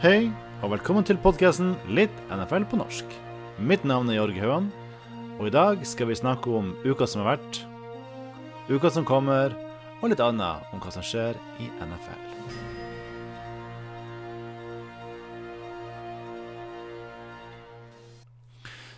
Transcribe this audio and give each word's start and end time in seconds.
Hei, 0.00 0.30
og 0.64 0.70
velkommen 0.72 1.04
til 1.04 1.18
podkasten 1.20 1.74
Litt 1.92 2.14
NFL 2.32 2.64
på 2.70 2.78
norsk. 2.80 3.10
Mitt 3.60 3.82
navn 3.84 4.08
er 4.08 4.16
Jorg 4.16 4.38
Hauan, 4.40 4.70
og 5.36 5.50
i 5.50 5.52
dag 5.52 5.82
skal 5.84 6.08
vi 6.08 6.14
snakke 6.16 6.48
om 6.56 6.70
uka 6.86 7.04
som 7.04 7.20
har 7.20 7.34
vært, 7.34 7.58
uka 8.70 8.88
som 8.94 9.04
kommer, 9.04 9.52
og 10.00 10.08
litt 10.08 10.22
annet 10.24 10.72
om 10.72 10.80
hva 10.80 10.92
som 10.94 11.04
skjer 11.04 11.36
i 11.60 11.68
NFL. 11.84 12.22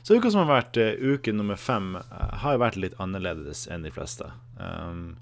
Så 0.07 0.21
uka 0.23 0.31
som 0.31 0.45
har 0.45 0.53
vært, 0.53 0.79
eh, 0.79 1.03
uke 1.03 1.35
nummer 1.35 1.59
fem, 1.59 1.97
eh, 1.97 2.39
har 2.45 2.55
jo 2.55 2.63
vært 2.63 2.79
litt 2.79 2.95
annerledes 3.03 3.67
enn 3.67 3.83
de 3.83 3.91
fleste. 3.91 4.31
Um, 4.55 5.17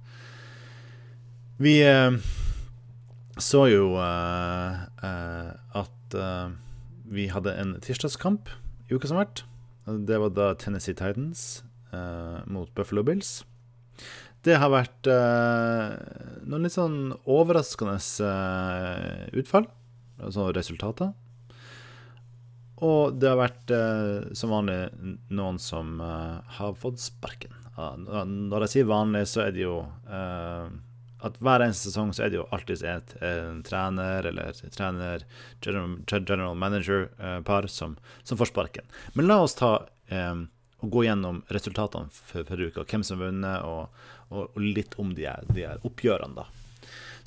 vi 1.56 1.80
eh, 1.80 2.20
så 3.44 3.66
jo 3.70 3.92
uh, 3.96 4.80
uh, 5.02 5.50
at 5.76 6.16
uh, 6.16 6.52
vi 7.10 7.28
hadde 7.32 7.54
en 7.58 7.76
tirsdagskamp 7.82 8.50
i 8.88 8.96
uka 8.96 9.10
som 9.10 9.20
vært. 9.20 9.44
Det 9.86 10.18
var 10.22 10.34
da 10.34 10.52
Tennessee 10.58 10.94
Titans 10.94 11.62
mot 12.46 12.70
Buffalo 12.76 13.02
Bills. 13.02 13.40
Det 14.46 14.54
har 14.62 14.70
vært 14.70 15.08
noen 15.10 16.62
litt 16.62 16.76
sånn 16.76 17.16
overraskende 17.26 17.96
utfall, 19.34 19.66
altså 20.22 20.46
resultater. 20.54 21.10
Og 22.86 23.18
det 23.18 23.32
har 23.32 23.40
vært 23.40 23.74
som 24.38 24.54
vanlig 24.54 24.78
noen 25.34 25.58
som 25.58 25.98
har 25.98 26.78
fått 26.78 27.02
sparken. 27.02 27.58
Når 27.74 28.68
jeg 28.68 28.74
sier 28.76 28.92
vanlig, 28.92 29.24
så 29.32 29.48
er 29.48 29.56
det 29.56 29.66
jo 29.66 29.80
at 31.26 31.36
hver 31.42 31.64
eneste 31.64 31.90
sesong 31.90 32.14
så 32.16 32.24
er 32.24 32.32
det 32.32 32.40
jo 32.40 32.46
alltid 32.54 32.84
et, 32.88 33.16
en 33.24 33.60
trener 33.66 34.28
eller 34.30 34.56
trener, 34.74 35.26
general, 35.60 35.98
general 36.08 36.56
manager-par 36.58 37.68
som, 37.72 37.98
som 38.22 38.40
får 38.40 38.52
sparken. 38.52 38.88
Men 39.14 39.28
la 39.30 39.40
oss 39.44 39.58
ta 39.58 39.74
eh, 40.08 40.46
og 40.80 40.94
gå 40.94 41.04
gjennom 41.04 41.42
resultatene 41.52 42.08
for, 42.14 42.46
for 42.48 42.60
uka, 42.60 42.86
hvem 42.88 43.04
som 43.04 43.20
har 43.20 43.30
vunnet, 43.30 43.68
og, 43.68 44.08
og, 44.30 44.48
og, 44.48 44.60
litt 44.62 44.96
om 45.00 45.12
de 45.16 45.26
er, 45.28 45.44
de 45.52 45.66
er 45.68 45.86
oppgjørene, 45.86 46.40
da. 46.40 46.48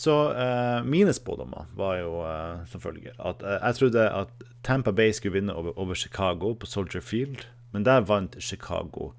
Så 0.04 0.14
eh, 0.34 0.80
mine 0.90 1.14
spådommer 1.14 1.70
var 1.78 2.00
jo 2.00 2.24
eh, 2.26 2.64
som 2.68 2.82
følger 2.82 3.14
at 3.22 3.44
eh, 3.46 3.60
jeg 3.60 3.78
trodde 3.78 4.08
at 4.10 4.32
Tampa 4.66 4.92
Bay 4.96 5.14
skulle 5.14 5.38
vinne 5.38 5.54
over, 5.54 5.78
over, 5.80 5.96
Chicago 5.96 6.56
på 6.58 6.68
Soldier 6.68 7.04
Field, 7.06 7.46
men 7.72 7.86
der 7.86 8.02
vant 8.08 8.36
Chicago 8.42 9.12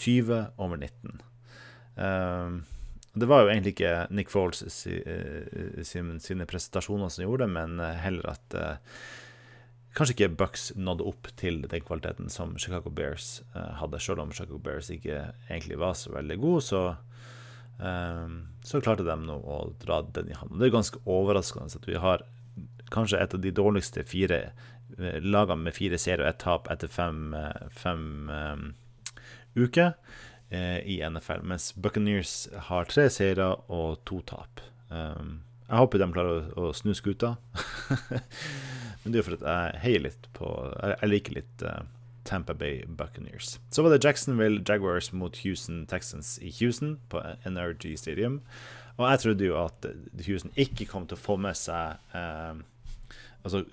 20 0.00 0.46
over 0.56 0.76
19. 0.80 1.20
Um, 1.96 2.62
det 3.12 3.28
var 3.28 3.42
jo 3.42 3.50
egentlig 3.52 3.74
ikke 3.74 4.06
Nick 4.14 4.30
Foles 4.32 4.62
sine, 4.72 6.14
sine 6.22 6.46
prestasjoner 6.48 7.10
som 7.12 7.26
gjorde 7.26 7.44
det, 7.44 7.52
men 7.52 7.82
heller 8.00 8.30
at 8.32 8.56
eh, 8.56 8.96
kanskje 9.96 10.16
ikke 10.16 10.36
Bucks 10.40 10.70
nådde 10.80 11.06
opp 11.10 11.28
til 11.36 11.60
den 11.68 11.84
kvaliteten 11.84 12.32
som 12.32 12.54
Chicago 12.56 12.90
Bears 12.90 13.42
eh, 13.52 13.74
hadde. 13.82 14.00
Selv 14.00 14.24
om 14.24 14.32
Chicago 14.32 14.58
Bears 14.58 14.88
ikke 14.92 15.26
egentlig 15.50 15.80
var 15.82 15.96
så 16.00 16.14
veldig 16.14 16.38
god, 16.40 16.64
så, 16.64 16.82
eh, 17.84 18.36
så 18.64 18.80
klarte 18.80 19.04
de 19.04 19.18
nå 19.26 19.36
å 19.36 19.62
dra 19.84 20.00
den 20.08 20.32
i 20.32 20.38
hand. 20.38 20.56
Det 20.56 20.70
er 20.70 20.76
ganske 20.78 21.04
overraskende 21.04 21.68
at 21.82 21.88
vi 21.88 22.00
har 22.00 22.24
kanskje 22.92 23.20
et 23.20 23.36
av 23.36 23.44
de 23.44 23.52
dårligste 23.56 24.02
fire 24.04 24.40
uh, 24.98 25.16
lagene 25.24 25.64
med 25.64 25.72
fire 25.72 25.96
serier 25.96 26.26
og 26.26 26.28
ett 26.28 26.42
tap 26.42 26.66
etter 26.68 26.90
fem, 26.92 27.32
fem 27.72 28.28
um, 28.28 28.66
uker 29.56 29.94
i 30.52 30.98
NFL, 31.06 31.46
mens 31.48 31.70
Buccaneers 31.80 32.48
har 32.68 32.90
tre 32.90 33.06
seire 33.12 33.46
og 33.72 34.02
to 34.08 34.20
tap. 34.28 34.60
Um, 34.92 35.40
jeg 35.72 35.80
håper 35.80 36.02
de 36.02 36.08
klarer 36.12 36.50
å, 36.52 36.68
å 36.68 36.72
snu 36.76 36.92
skuta. 36.96 37.36
Men 39.02 39.14
det 39.14 39.16
er 39.16 39.22
jo 39.22 39.26
fordi 39.30 39.38
jeg 39.48 39.82
heier 39.82 40.02
litt 40.04 40.26
på 40.36 40.48
Jeg, 40.76 41.08
liker 41.08 41.36
litt 41.38 41.64
uh, 41.66 41.80
Tampa 42.28 42.54
Bay 42.54 42.82
Buccaneers. 42.86 43.56
Så 43.72 43.82
var 43.82 43.94
det 43.94 44.02
Jacksonville 44.04 44.60
Jaguars 44.68 45.10
mot 45.16 45.40
Houston 45.42 45.86
Texans 45.90 46.36
i 46.44 46.52
Houston, 46.60 46.98
på 47.08 47.22
NRG 47.48 47.96
Stadium. 47.98 48.42
Og 48.98 49.08
jeg 49.08 49.22
trodde 49.24 49.48
jo 49.48 49.56
at 49.62 49.88
Houston 50.26 50.52
ikke 50.60 50.86
kom 50.90 51.08
til 51.08 51.16
å 51.16 51.24
få 51.24 51.38
med 51.40 51.56
seg 51.58 51.96
uh, 52.14 52.60
Altså 53.42 53.64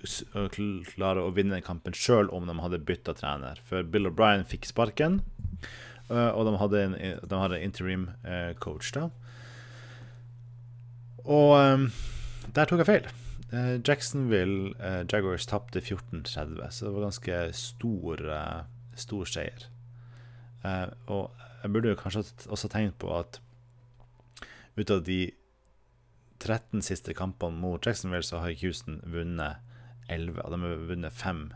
klare 0.50 1.22
å 1.22 1.30
vinne 1.30 1.54
den 1.54 1.62
kampen 1.62 1.94
sjøl 1.94 2.26
om 2.34 2.48
de 2.48 2.56
hadde 2.58 2.80
bytta 2.82 3.12
trener. 3.14 3.60
For 3.68 3.86
Bill 3.86 4.08
O'Brien 4.10 4.42
fikk 4.42 4.66
sparken. 4.66 5.20
Uh, 6.10 6.34
og 6.34 6.46
de 6.48 6.58
hadde 6.58 6.84
en, 6.84 6.94
de 7.30 7.38
hadde 7.38 7.62
interim 7.62 8.08
uh, 8.26 8.52
coach, 8.58 8.90
da. 8.96 9.06
Og 11.22 11.52
um, 11.54 11.84
der 12.56 12.66
tok 12.66 12.82
jeg 12.82 12.88
feil. 12.88 13.10
Uh, 13.50 13.76
Jacksonville 13.86 14.74
Jaguars 15.10 15.46
tapte 15.46 15.80
14-30, 15.80 16.24
så 16.70 16.86
det 16.86 16.94
var 16.94 17.06
ganske 17.06 17.38
stor, 17.54 18.24
stor 18.94 19.24
seier. 19.30 19.68
og 21.06 21.30
jeg 21.62 21.72
burde 21.72 21.96
kanskje 21.96 22.24
også 22.48 22.68
tenkt 22.68 22.98
på 22.98 23.10
at 23.18 23.40
ut 24.76 24.90
av 24.90 25.02
de 25.04 25.30
13 26.40 26.82
siste 26.82 27.14
kampene 27.14 27.58
mot 27.60 27.86
Jacksonville, 27.86 28.24
så 28.24 28.40
har 28.40 28.56
Houston 28.62 29.00
vunnet 29.04 29.60
11. 30.08 30.40
Og 30.40 30.52
de 30.52 30.60
har 30.62 30.86
vunnet 30.88 31.12
fem 31.12 31.50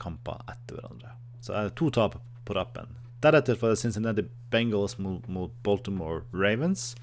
kamper 0.00 0.40
etter 0.48 0.78
hverandre. 0.78 1.14
Så 1.40 1.52
det 1.52 1.60
er 1.60 1.76
to 1.76 1.90
tap 1.90 2.16
på 2.46 2.56
rappen. 2.56 3.01
Deretter 3.22 3.54
var 3.54 3.70
det 3.70 3.76
Cincinnati 3.78 4.22
Bengals 4.50 4.98
mot, 4.98 5.28
mot 5.28 5.52
Baltimore 5.62 6.22
Ravens. 6.32 6.96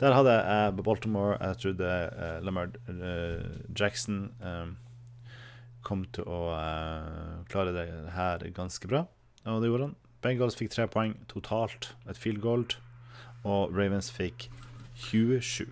Der 0.00 0.14
hadde 0.16 0.32
jeg 0.32 0.76
Baltimore 0.84 1.36
Jeg 1.40 1.58
trodde 1.58 2.10
uh, 2.16 2.44
Lamar 2.44 2.70
uh, 2.88 3.76
Jackson 3.80 4.32
um, 4.40 4.76
kom 5.82 6.06
til 6.14 6.24
å 6.24 6.40
uh, 6.54 7.42
klare 7.50 7.74
det 7.74 7.84
her 8.14 8.46
ganske 8.54 8.88
bra, 8.88 9.04
og 9.44 9.60
det 9.60 9.68
gjorde 9.68 9.90
han. 9.90 9.94
Bengals 10.22 10.56
fikk 10.56 10.70
tre 10.72 10.86
poeng 10.86 11.16
totalt, 11.28 11.92
et 12.08 12.16
field 12.16 12.40
goal, 12.40 12.64
og 13.42 13.74
Ravens 13.74 14.08
fikk 14.14 14.46
27. 15.10 15.66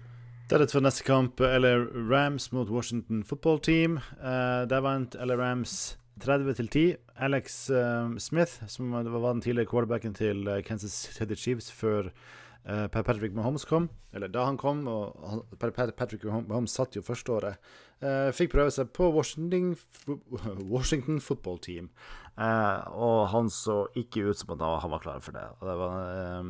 Deretter 0.50 0.76
var 0.80 0.84
neste 0.88 1.06
kamp 1.06 1.40
eller 1.46 1.86
Rams 2.10 2.50
mot 2.52 2.68
Washington 2.68 3.22
Football 3.22 3.60
Team. 3.62 4.00
der 4.18 4.82
vant 4.82 5.14
LA 5.14 5.38
Rams 5.38 5.94
30 6.20 6.54
til 6.58 6.68
10. 6.68 6.84
Alex 7.26 7.70
uh, 7.70 8.16
Smith, 8.18 8.60
som 8.68 8.92
var 8.92 9.04
den 9.04 9.42
tidligere 9.44 9.70
quarterbacken 9.70 10.14
til 10.14 10.48
uh, 10.48 10.60
Kansas 10.66 10.92
City 11.16 11.34
Chiefs 11.34 11.72
før 11.72 12.10
uh, 12.68 12.86
Patrick 12.92 13.34
Mahomes 13.34 13.64
kom, 13.64 13.90
eller 14.12 14.28
da 14.28 14.44
han 14.44 14.58
kom, 14.60 14.86
og 14.88 15.16
han, 15.28 15.42
Patrick 15.96 16.24
Mahomes 16.24 16.76
satt 16.76 16.96
jo 16.96 17.02
førsteåret, 17.02 17.60
uh, 18.04 18.30
fikk 18.36 18.52
prøve 18.54 18.72
seg 18.74 18.92
på 18.96 19.10
Washington, 19.14 19.76
Washington 20.74 21.20
Football 21.20 21.58
Team. 21.58 21.90
og 22.36 23.28
han 23.28 23.50
så 23.50 23.86
ikke 23.96 24.30
ut 24.30 24.38
som 24.38 24.54
at 24.56 24.82
han 24.82 24.90
var 24.90 25.02
klar 25.04 25.20
for 25.20 25.36
det. 25.36 25.44
Og 25.60 25.68
det 25.68 25.76
var, 25.76 26.44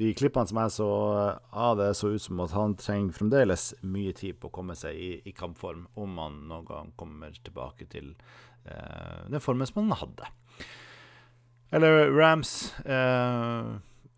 de 0.00 0.12
klippene 0.16 0.48
som 0.48 0.60
jeg 0.62 0.74
så 0.74 0.90
av 1.52 1.78
det, 1.80 1.90
så 1.98 2.12
ut 2.14 2.24
som 2.24 2.40
at 2.44 2.54
han 2.56 2.76
trenger 2.80 3.16
fremdeles 3.16 3.70
mye 3.84 4.14
tid 4.16 4.38
på 4.40 4.48
å 4.48 4.54
komme 4.54 4.76
seg 4.78 4.96
i, 4.96 5.10
i 5.28 5.34
kampform, 5.36 5.86
om 6.00 6.20
han 6.22 6.38
noen 6.50 6.68
gang 6.68 6.94
kommer 7.00 7.34
tilbake 7.44 7.88
til 7.92 8.14
Eh, 8.64 9.30
den 9.30 9.40
formen 9.40 9.66
som 9.66 9.82
han 9.82 9.98
hadde. 9.98 10.26
Eller 11.70 12.10
Rams 12.10 12.74
eh, 12.84 13.68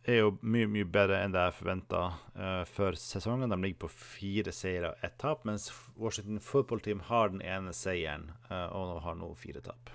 er 0.09 0.19
jo 0.19 0.33
mye, 0.41 0.69
mye 0.71 0.89
bedre 0.89 1.21
enn 1.23 1.35
det 1.35 1.45
jeg 1.47 1.57
forventa 1.59 2.03
eh, 2.35 2.63
før 2.69 2.97
sesongen. 2.99 3.53
De 3.53 3.61
ligger 3.61 3.85
på 3.85 3.93
fire 3.93 4.55
seire 4.57 4.93
og 4.93 5.05
ett 5.07 5.19
tap, 5.23 5.45
mens 5.49 5.69
Washington 6.01 6.41
Football 6.43 6.83
Team 6.85 7.05
har 7.11 7.33
den 7.33 7.45
ene 7.45 7.75
seieren 7.77 8.31
uh, 8.51 8.69
og 8.73 9.03
har 9.05 9.19
nå 9.21 9.31
fire 9.39 9.63
tap. 9.65 9.93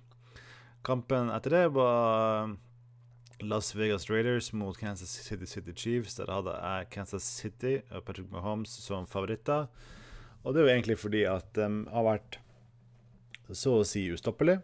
Kampen 0.86 1.32
etter 1.34 1.56
det 1.56 1.66
var 1.76 2.54
Las 3.42 3.76
Vegas 3.76 4.10
Raiders 4.10 4.54
mot 4.54 4.78
Kansas 4.78 5.10
City 5.10 5.46
City 5.46 5.74
Chiefs. 5.74 6.16
Der 6.16 6.32
hadde 6.32 6.56
jeg 6.58 6.90
Kansas 6.90 7.24
City 7.24 7.78
og 7.92 8.04
Patrick 8.06 8.32
Mahomes 8.32 8.70
som 8.70 9.06
favoritter. 9.06 9.68
Og 10.44 10.54
det 10.54 10.62
er 10.62 10.66
jo 10.66 10.74
egentlig 10.74 10.98
fordi 10.98 11.24
at 11.30 11.52
de 11.54 11.68
har 11.92 12.08
vært 12.08 12.40
så 13.54 13.78
å 13.78 13.86
si 13.88 14.08
ustoppelig 14.12 14.58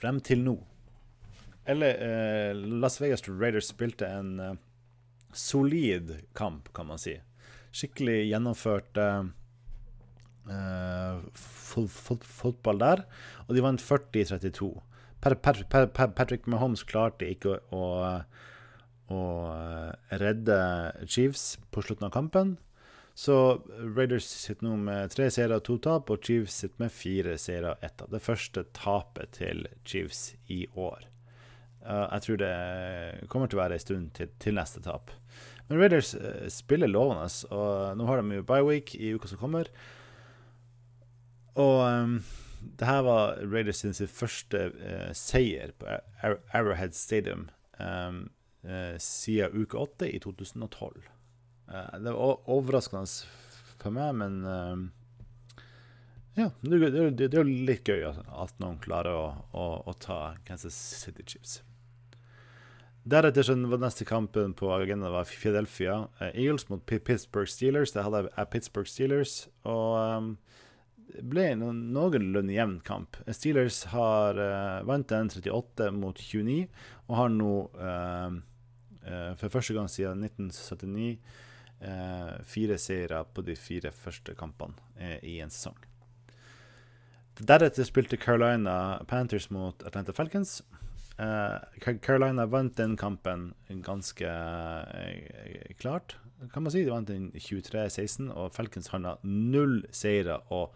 frem 0.00 0.20
til 0.24 0.42
nå. 0.46 0.56
Eller 1.68 2.00
eh, 2.00 2.56
Las 2.56 2.96
Vegas 3.02 3.26
Raiders 3.28 3.68
spilte 3.68 4.08
en 4.08 4.40
eh, 4.40 4.56
solid 5.36 6.14
kamp, 6.38 6.72
kan 6.72 6.88
man 6.88 7.00
si. 7.02 7.18
Skikkelig 7.76 8.30
gjennomført 8.30 8.96
eh, 9.02 9.28
fot, 11.36 12.24
fotball 12.24 12.80
der, 12.80 13.04
og 13.44 13.52
de 13.52 13.64
vant 13.66 13.84
40-32. 13.84 14.72
Patrick 15.20 16.46
Mahomes 16.46 16.84
klarte 16.86 17.26
ikke 17.26 17.58
å, 17.58 17.60
å, 17.74 17.84
å 19.10 19.20
redde 20.22 20.58
Chiefs 21.06 21.56
på 21.74 21.82
slutten 21.84 22.08
av 22.08 22.14
kampen. 22.14 22.56
Så 23.18 23.34
Raiders 23.96 24.28
sitter 24.30 24.68
nå 24.68 24.76
med 24.78 25.10
tre 25.10 25.26
seire 25.34 25.56
og 25.58 25.64
to 25.66 25.74
tap, 25.82 26.10
og 26.12 26.22
Chiefs 26.22 26.60
sitter 26.62 26.84
med 26.84 26.94
fire 26.94 27.34
seire 27.40 27.72
og 27.72 27.82
ett 27.82 27.96
tap. 27.98 28.12
Det 28.14 28.22
første 28.22 28.62
tapet 28.78 29.32
til 29.40 29.64
Chiefs 29.82 30.36
i 30.54 30.62
år. 30.78 31.08
Jeg 31.88 32.22
tror 32.24 32.38
det 32.38 32.54
kommer 33.32 33.50
til 33.50 33.58
å 33.58 33.62
være 33.62 33.78
en 33.78 33.82
stund 33.82 34.10
til, 34.14 34.30
til 34.38 34.54
neste 34.54 34.82
tap. 34.84 35.10
Men 35.68 35.80
Raiders 35.82 36.12
uh, 36.14 36.46
spiller 36.52 36.90
lovende, 36.90 37.26
og 37.54 37.98
nå 37.98 38.06
har 38.08 38.22
de 38.22 38.38
jo 38.38 38.46
bye 38.46 38.66
week 38.66 38.94
i 38.94 39.10
uka 39.16 39.30
som 39.30 39.40
kommer. 39.40 39.70
Og 41.58 41.80
um, 41.82 42.20
det 42.60 42.88
her 42.88 43.02
var 43.06 43.38
Raiders 43.42 43.82
sin 43.82 43.94
første 43.94 44.64
uh, 44.74 45.10
seier 45.16 45.72
på 45.78 45.98
Arrowhead 46.22 46.96
Stadium 46.96 47.48
um, 47.78 48.28
uh, 48.66 48.96
siden 49.02 49.54
uke 49.54 49.78
åtte 49.78 50.10
i 50.10 50.18
2012. 50.22 51.02
Uh, 51.68 51.98
det 52.02 52.14
var 52.14 52.48
overraskende 52.50 53.06
for 53.78 53.94
meg, 53.94 54.14
men 54.18 54.90
ja, 56.38 56.50
det, 56.62 56.78
det, 56.78 57.02
det, 57.18 57.34
er 57.34 57.42
jo 57.42 57.64
litt 57.66 57.88
gøy 57.88 58.04
at 58.06 58.60
noen 58.62 58.78
klarer 58.82 59.14
å, 59.14 59.26
å, 59.50 59.64
å 59.90 59.94
ta 59.98 60.36
Kansas 60.46 60.74
City 60.74 61.24
Chiefs. 61.26 61.60
Deretter 63.08 63.46
så 63.46 63.56
var 63.70 63.80
neste 63.80 64.04
kampen 64.04 64.52
på 64.54 64.68
agendaen 64.74 65.14
var 65.14 65.26
Philadelphia 65.30 65.96
uh, 66.20 66.28
Eagles 66.28 66.68
mot 66.68 66.84
Pittsburgh 66.86 67.48
Steelers. 67.48 67.94
Det 67.94 68.04
hadde 68.04 68.26
jeg 68.26 68.50
Pittsburgh 68.52 68.90
Steelers, 68.90 69.36
og 69.64 69.96
um, 69.96 70.30
ble 71.22 71.44
en 71.52 71.64
noenlunde 71.94 72.54
jevn 72.54 72.78
kamp. 72.86 73.16
Steelers 73.32 73.84
har 73.92 74.38
uh, 74.38 74.86
vant 74.88 75.08
den 75.10 75.30
38 75.32 75.90
mot 75.96 76.18
29 76.20 76.66
og 77.08 77.18
har 77.20 77.34
nå 77.34 77.52
uh, 77.80 78.38
for 79.40 79.48
første 79.48 79.76
gang 79.76 79.88
siden 79.88 80.24
1979 80.26 81.44
fire 82.50 82.74
seire 82.82 83.20
på 83.30 83.44
de 83.46 83.54
fire 83.56 83.92
første 83.94 84.34
kampene 84.36 85.14
i 85.22 85.36
en 85.40 85.52
sesong. 85.54 85.76
Deretter 87.38 87.86
spilte 87.86 88.18
Carolina 88.18 89.04
Panthers 89.06 89.46
mot 89.54 89.82
Atlanta 89.86 90.12
Falcons. 90.12 90.62
Uh, 91.18 91.58
Carolina 92.02 92.46
vant 92.46 92.76
den 92.76 92.96
kampen 92.96 93.52
ganske 93.82 94.26
uh, 94.26 95.74
klart, 95.78 96.16
kan 96.52 96.62
man 96.62 96.74
si. 96.74 96.84
De 96.84 96.90
vant 96.90 97.08
den 97.10 97.30
23-16, 97.34 98.30
og 98.34 98.52
Falcons 98.54 98.90
havna 98.92 99.16
null 99.22 99.84
seire 99.94 100.40
og 100.54 100.74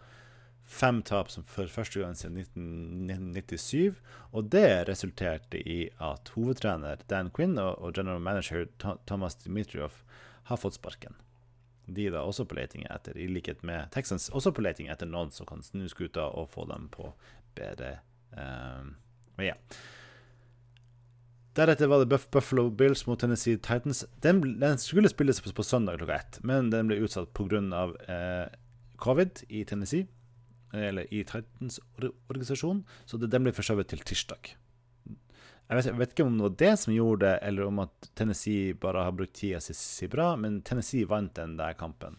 fem 0.65 1.01
tap 1.05 1.29
for 1.29 1.69
første 1.71 2.01
gang 2.01 2.15
siden 2.17 2.39
1997. 2.41 3.99
Og 4.31 4.49
det 4.53 4.87
resulterte 4.89 5.59
i 5.59 5.89
at 6.01 6.33
hovedtrener 6.35 7.03
Dan 7.09 7.31
Quinn 7.35 7.57
og, 7.61 7.93
general 7.95 8.21
manager 8.21 8.65
Thomas 9.07 9.35
Dmitriov 9.43 10.01
har 10.49 10.59
fått 10.59 10.79
sparken. 10.79 11.15
De 11.85 12.07
er 12.07 12.15
da 12.15 12.23
også 12.23 12.45
på 12.47 12.55
leting 12.55 12.85
etter, 12.87 13.17
i 13.19 13.27
likhet 13.27 13.63
med 13.67 13.91
Texans, 13.91 14.29
også 14.31 14.53
på 14.55 14.63
leting 14.63 14.87
etter 14.91 15.09
noen 15.09 15.33
som 15.35 15.47
kan 15.47 15.63
snu 15.63 15.89
skuta 15.91 16.29
og 16.31 16.47
få 16.53 16.63
dem 16.69 16.87
på 16.93 17.09
bedre 17.57 17.97
um, 18.31 18.95
veier. 19.35 19.59
Deretter 21.53 21.89
var 21.91 22.01
det 22.01 22.09
Buff 22.09 22.29
Buffalo 22.33 22.69
Bills 22.73 23.03
mot 23.05 23.19
Tennessee 23.19 23.59
Titans. 23.61 24.05
Den, 24.23 24.39
den 24.59 24.79
skulle 24.81 25.11
spilles 25.11 25.41
på, 25.43 25.51
på, 25.53 25.65
søndag 25.67 25.99
klokka 25.99 26.15
ett, 26.15 26.39
men 26.41 26.71
den 26.73 26.89
ble 26.89 26.97
utsatt 27.03 27.29
pga. 27.37 27.83
Eh, 28.09 28.47
covid 29.03 29.43
i 29.49 29.65
Tennessee, 29.67 30.07
eller 30.73 31.07
i 31.13 31.23
Titans 31.27 31.79
organisasjon, 32.01 32.83
så 33.05 33.19
det, 33.21 33.29
den 33.33 33.45
ble 33.45 33.53
forskjøvet 33.55 33.91
til 33.93 34.03
tirsdag. 34.07 34.53
Jeg 35.69 35.79
vet, 35.79 35.87
jeg 35.87 35.99
vet, 35.99 36.13
ikke 36.13 36.25
om 36.27 36.35
det 36.37 36.45
var 36.45 36.55
det 36.59 36.73
som 36.81 36.93
gjorde 36.93 37.25
det, 37.25 37.35
eller 37.47 37.69
om 37.69 37.79
at 37.85 38.09
Tennessee 38.19 38.73
bare 38.77 39.05
har 39.07 39.15
brukt 39.15 39.35
tida 39.37 39.61
si, 39.63 40.09
bra, 40.11 40.33
men 40.37 40.61
Tennessee 40.65 41.07
vant 41.09 41.33
den 41.37 41.55
der 41.57 41.77
kampen. 41.79 42.17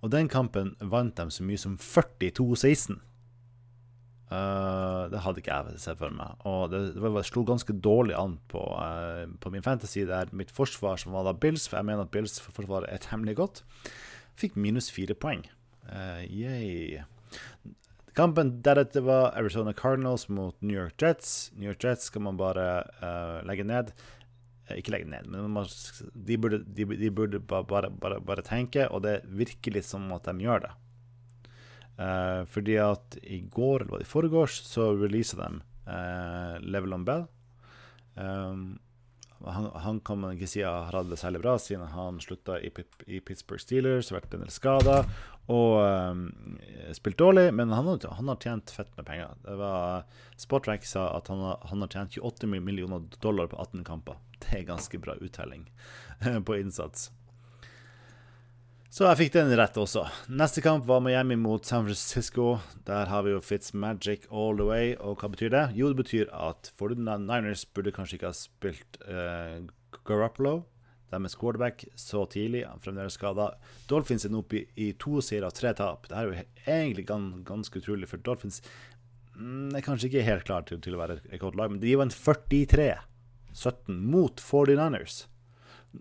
Og 0.00 0.10
den 0.12 0.30
kampen 0.30 0.74
vant 0.80 1.18
de 1.18 1.28
så 1.32 1.44
mye 1.44 1.60
som 1.60 1.76
42-16. 1.80 2.96
Uh, 4.26 5.06
det 5.12 5.20
hadde 5.22 5.38
ikke 5.38 5.54
jeg 5.54 5.80
sett 5.84 6.00
for 6.00 6.14
meg. 6.14 6.40
Og 6.48 6.72
det, 6.72 6.80
det 6.98 7.24
slo 7.28 7.44
ganske 7.46 7.76
dårlig 7.82 8.16
an 8.18 8.38
på, 8.50 8.62
uh, 8.74 9.26
på 9.42 9.52
min 9.54 9.62
fantasy. 9.62 10.02
Der 10.08 10.32
mitt 10.34 10.50
forsvar, 10.54 10.98
som 10.98 11.14
var 11.14 11.28
da 11.28 11.36
Bills, 11.36 11.68
for 11.68 11.78
jeg 11.78 11.86
mener 11.90 12.06
at 12.06 12.14
Bills 12.14 12.40
forsvaret 12.42 12.90
er 12.90 13.02
temmelig 13.04 13.36
godt, 13.38 13.62
fikk 14.38 14.58
minus 14.58 14.90
fire 14.92 15.14
poeng. 15.14 15.46
Uh, 15.86 17.04
Kampen 18.16 18.54
deretter 18.64 19.04
var 19.04 19.34
Arizona 19.36 19.74
Cardinals 19.76 20.28
mot 20.28 20.56
New 20.62 20.76
York 20.76 21.02
Jets. 21.02 21.52
New 21.54 21.68
York 21.68 21.84
Jets 21.84 22.08
skal 22.08 22.24
man 22.24 22.38
bare 22.40 22.64
legge 23.44 23.66
ned. 23.68 23.92
Ikke 24.74 24.90
legge 24.96 25.06
ned, 25.06 25.28
men 25.30 25.52
man, 25.54 25.68
de 26.26 26.38
burde, 26.40 26.58
de, 26.64 26.86
de 26.98 27.10
burde 27.14 27.38
bare, 27.38 27.90
bare, 27.90 28.18
bare 28.18 28.42
tenke, 28.42 28.88
og 28.90 29.04
det 29.04 29.20
virker 29.30 29.76
litt 29.76 29.86
som 29.86 30.08
at 30.16 30.26
de 30.26 30.42
gjør 30.42 30.64
det. 30.64 30.72
Uh, 31.96 32.42
fordi 32.50 32.74
at 32.82 33.16
i 33.22 33.38
går, 33.40 33.86
eller 33.86 34.02
i 34.02 34.08
forgårs, 34.08 34.58
så 34.66 34.90
releaser 34.98 35.38
de 35.40 35.62
uh, 35.86 36.56
Level 36.66 36.92
on 36.98 37.06
Bell. 37.06 37.24
Um, 38.16 38.66
han, 39.44 39.70
han, 39.84 40.00
kan 40.00 40.18
man 40.20 40.34
ikke 40.34 40.48
si 40.50 40.64
har 40.64 40.90
hatt 40.90 41.08
det 41.12 41.20
særlig 41.20 41.44
bra, 41.44 41.56
siden 41.60 41.86
han 41.92 42.20
slutta 42.24 42.58
i, 42.58 42.72
i, 43.06 43.20
Pittsburgh 43.20 43.62
Steelers, 43.62 44.10
vært 44.12 44.34
en 44.34 44.44
del 44.44 44.52
skada 44.52 45.02
og 45.46 45.76
um, 45.78 46.22
spilt 46.96 47.18
dårlig. 47.18 47.48
Men 47.54 47.74
han, 47.74 47.88
han, 47.88 48.28
har 48.28 48.40
tjent 48.42 48.70
fett 48.70 48.90
med 48.96 49.06
penger. 49.06 49.36
Det 49.44 49.58
var 49.60 50.06
Sportrack 50.36 50.86
sa 50.86 51.08
at 51.16 51.30
han, 51.32 51.44
han, 51.62 51.84
har 51.84 51.92
tjent 51.92 52.18
28 52.18 52.50
millioner 52.56 53.06
dollar 53.20 53.50
på 53.52 53.60
18 53.62 53.84
kamper. 53.86 54.18
Det 54.42 54.58
er 54.58 54.66
ganske 54.68 54.98
bra 55.00 55.14
uttelling 55.22 55.68
på 56.44 56.58
innsats. 56.58 57.10
Så 58.96 59.04
jeg 59.04 59.18
fikk 59.18 59.32
den 59.34 59.50
rett 59.58 59.76
også. 59.76 60.06
Neste 60.32 60.62
kamp 60.64 60.86
var 60.88 61.02
Miami 61.04 61.36
mot 61.36 61.64
San 61.68 61.84
Francisco. 61.84 62.54
Der 62.88 63.10
har 63.10 63.26
vi 63.26 63.34
jo 63.34 63.42
Fitz 63.44 63.74
Magic 63.76 64.24
all 64.30 64.56
the 64.56 64.64
way. 64.64 64.94
Og 64.96 65.20
hva 65.20 65.28
betyr 65.32 65.50
det? 65.52 65.64
Jo, 65.76 65.90
det 65.92 66.00
betyr 66.00 66.30
at 66.32 66.70
for 66.78 66.94
Niners 66.96 67.66
burde 67.76 67.92
kanskje 67.92 68.16
ikke 68.16 68.30
ha 68.30 68.38
spilt 68.38 68.96
uh, 69.04 69.66
Garoppolo. 70.08 70.62
Deres 71.10 71.36
quarterback 71.38 71.84
så 71.94 72.24
tidlig. 72.26 72.64
Han 72.66 72.82
fremdeles 72.82 73.14
skada. 73.18 73.52
Dolphins 73.90 74.26
er 74.26 74.32
nå 74.34 74.42
oppe 74.42 74.58
i, 74.58 74.64
i 74.88 74.88
to 74.98 75.20
seier 75.22 75.46
av 75.46 75.54
tre 75.54 75.70
tap. 75.78 76.08
Det 76.10 76.18
er 76.18 76.26
jo 76.26 76.40
egentlig 76.64 77.06
gans, 77.06 77.38
ganske 77.46 77.82
utrolig, 77.82 78.08
for 78.10 78.22
Dolphins 78.26 78.58
mm, 79.36 79.76
er 79.76 79.86
kanskje 79.86 80.10
ikke 80.10 80.26
helt 80.26 80.48
klar 80.48 80.66
til, 80.66 80.82
til 80.82 80.96
å 80.96 81.02
være 81.04 81.20
et 81.30 81.40
godt 81.42 81.58
lag, 81.58 81.70
men 81.70 81.82
de 81.82 81.94
vant 82.00 82.18
43-17 82.26 84.02
mot 84.10 84.42
49ers. 84.42 85.24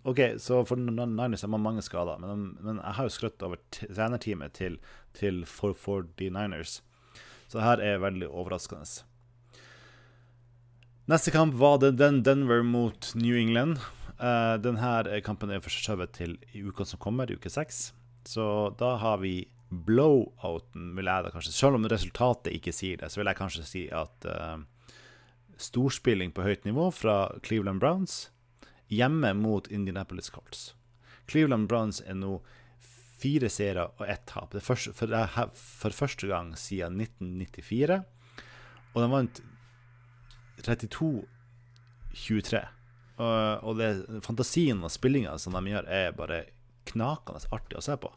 OK, 0.04 0.19
så 0.42 0.66
for 0.66 0.75
Niners 0.75 1.46
har 1.46 1.51
man 1.54 1.63
mange 1.63 1.84
skader, 1.86 2.19
men, 2.19 2.50
men, 2.60 2.81
jeg 2.81 2.98
har 2.98 3.08
jo 3.08 3.13
skrøtt 3.13 3.44
over 3.46 3.62
trenerteamet 3.72 4.58
til, 4.58 4.80
til 5.16 5.44
49ers. 5.48 6.80
Så 7.48 7.60
det 7.60 7.68
her 7.68 7.84
er 7.84 8.01
veldig 8.04 8.28
overraskende. 8.28 9.06
Neste 11.06 11.31
kamp 11.31 11.54
var 11.62 11.78
den 11.86 12.24
Denver 12.25 12.63
mot 12.66 13.12
New 13.16 13.38
England. 13.38 13.78
Uh, 14.15 14.56
denne 14.63 15.19
kampen 15.25 15.51
er 15.51 15.63
forskjøvet 15.63 16.13
til 16.15 16.38
i 16.55 16.63
uka 16.63 16.86
som 16.88 17.01
kommer, 17.01 17.29
i 17.29 17.36
uke 17.36 17.51
seks. 17.51 17.89
Så 18.25 18.45
da 18.79 18.95
har 19.01 19.19
vi 19.22 19.48
blowouten, 19.69 20.95
vil 20.95 21.10
jeg 21.10 21.24
da 21.25 21.31
kanskje 21.34 21.51
Selv 21.51 21.75
om 21.75 21.88
resultatet 21.89 22.53
ikke 22.53 22.74
sier 22.74 22.98
det, 23.01 23.12
så 23.12 23.19
vil 23.19 23.29
jeg 23.29 23.39
kanskje 23.39 23.65
si 23.67 23.84
at 23.93 24.27
uh, 24.29 24.57
storspilling 25.57 26.31
på 26.36 26.45
høyt 26.45 26.65
nivå 26.67 26.91
fra 26.93 27.15
Cleveland 27.45 27.79
Browns 27.84 28.29
hjemme 28.91 29.34
mot 29.34 29.67
Indianapolis 29.67 30.29
Colts. 30.29 30.75
Cleveland 31.27 31.67
Browns 31.67 32.01
er 32.05 32.13
nå 32.19 32.41
fire 33.19 33.50
seire 33.50 33.88
og 33.98 34.10
ett 34.10 34.25
tap. 34.29 34.51
Det 34.53 34.63
for, 34.63 34.75
for, 34.75 35.07
for, 35.55 35.91
første 35.95 36.27
gang 36.29 36.57
siden 36.60 37.01
1994. 37.01 38.03
Og 38.93 39.01
de 39.01 39.12
vant 39.12 39.41
32-23. 40.62 42.65
Og, 43.15 43.63
og 43.63 43.79
det, 43.79 43.89
fantasien 44.25 44.84
og 44.84 44.91
spillinga 44.91 45.38
som 45.39 45.55
de 45.55 45.72
gjør, 45.72 45.88
er 45.88 46.15
bare 46.17 46.43
knakende 46.89 47.41
artig 47.55 47.79
å 47.79 47.84
se 47.84 47.95
på. 48.00 48.12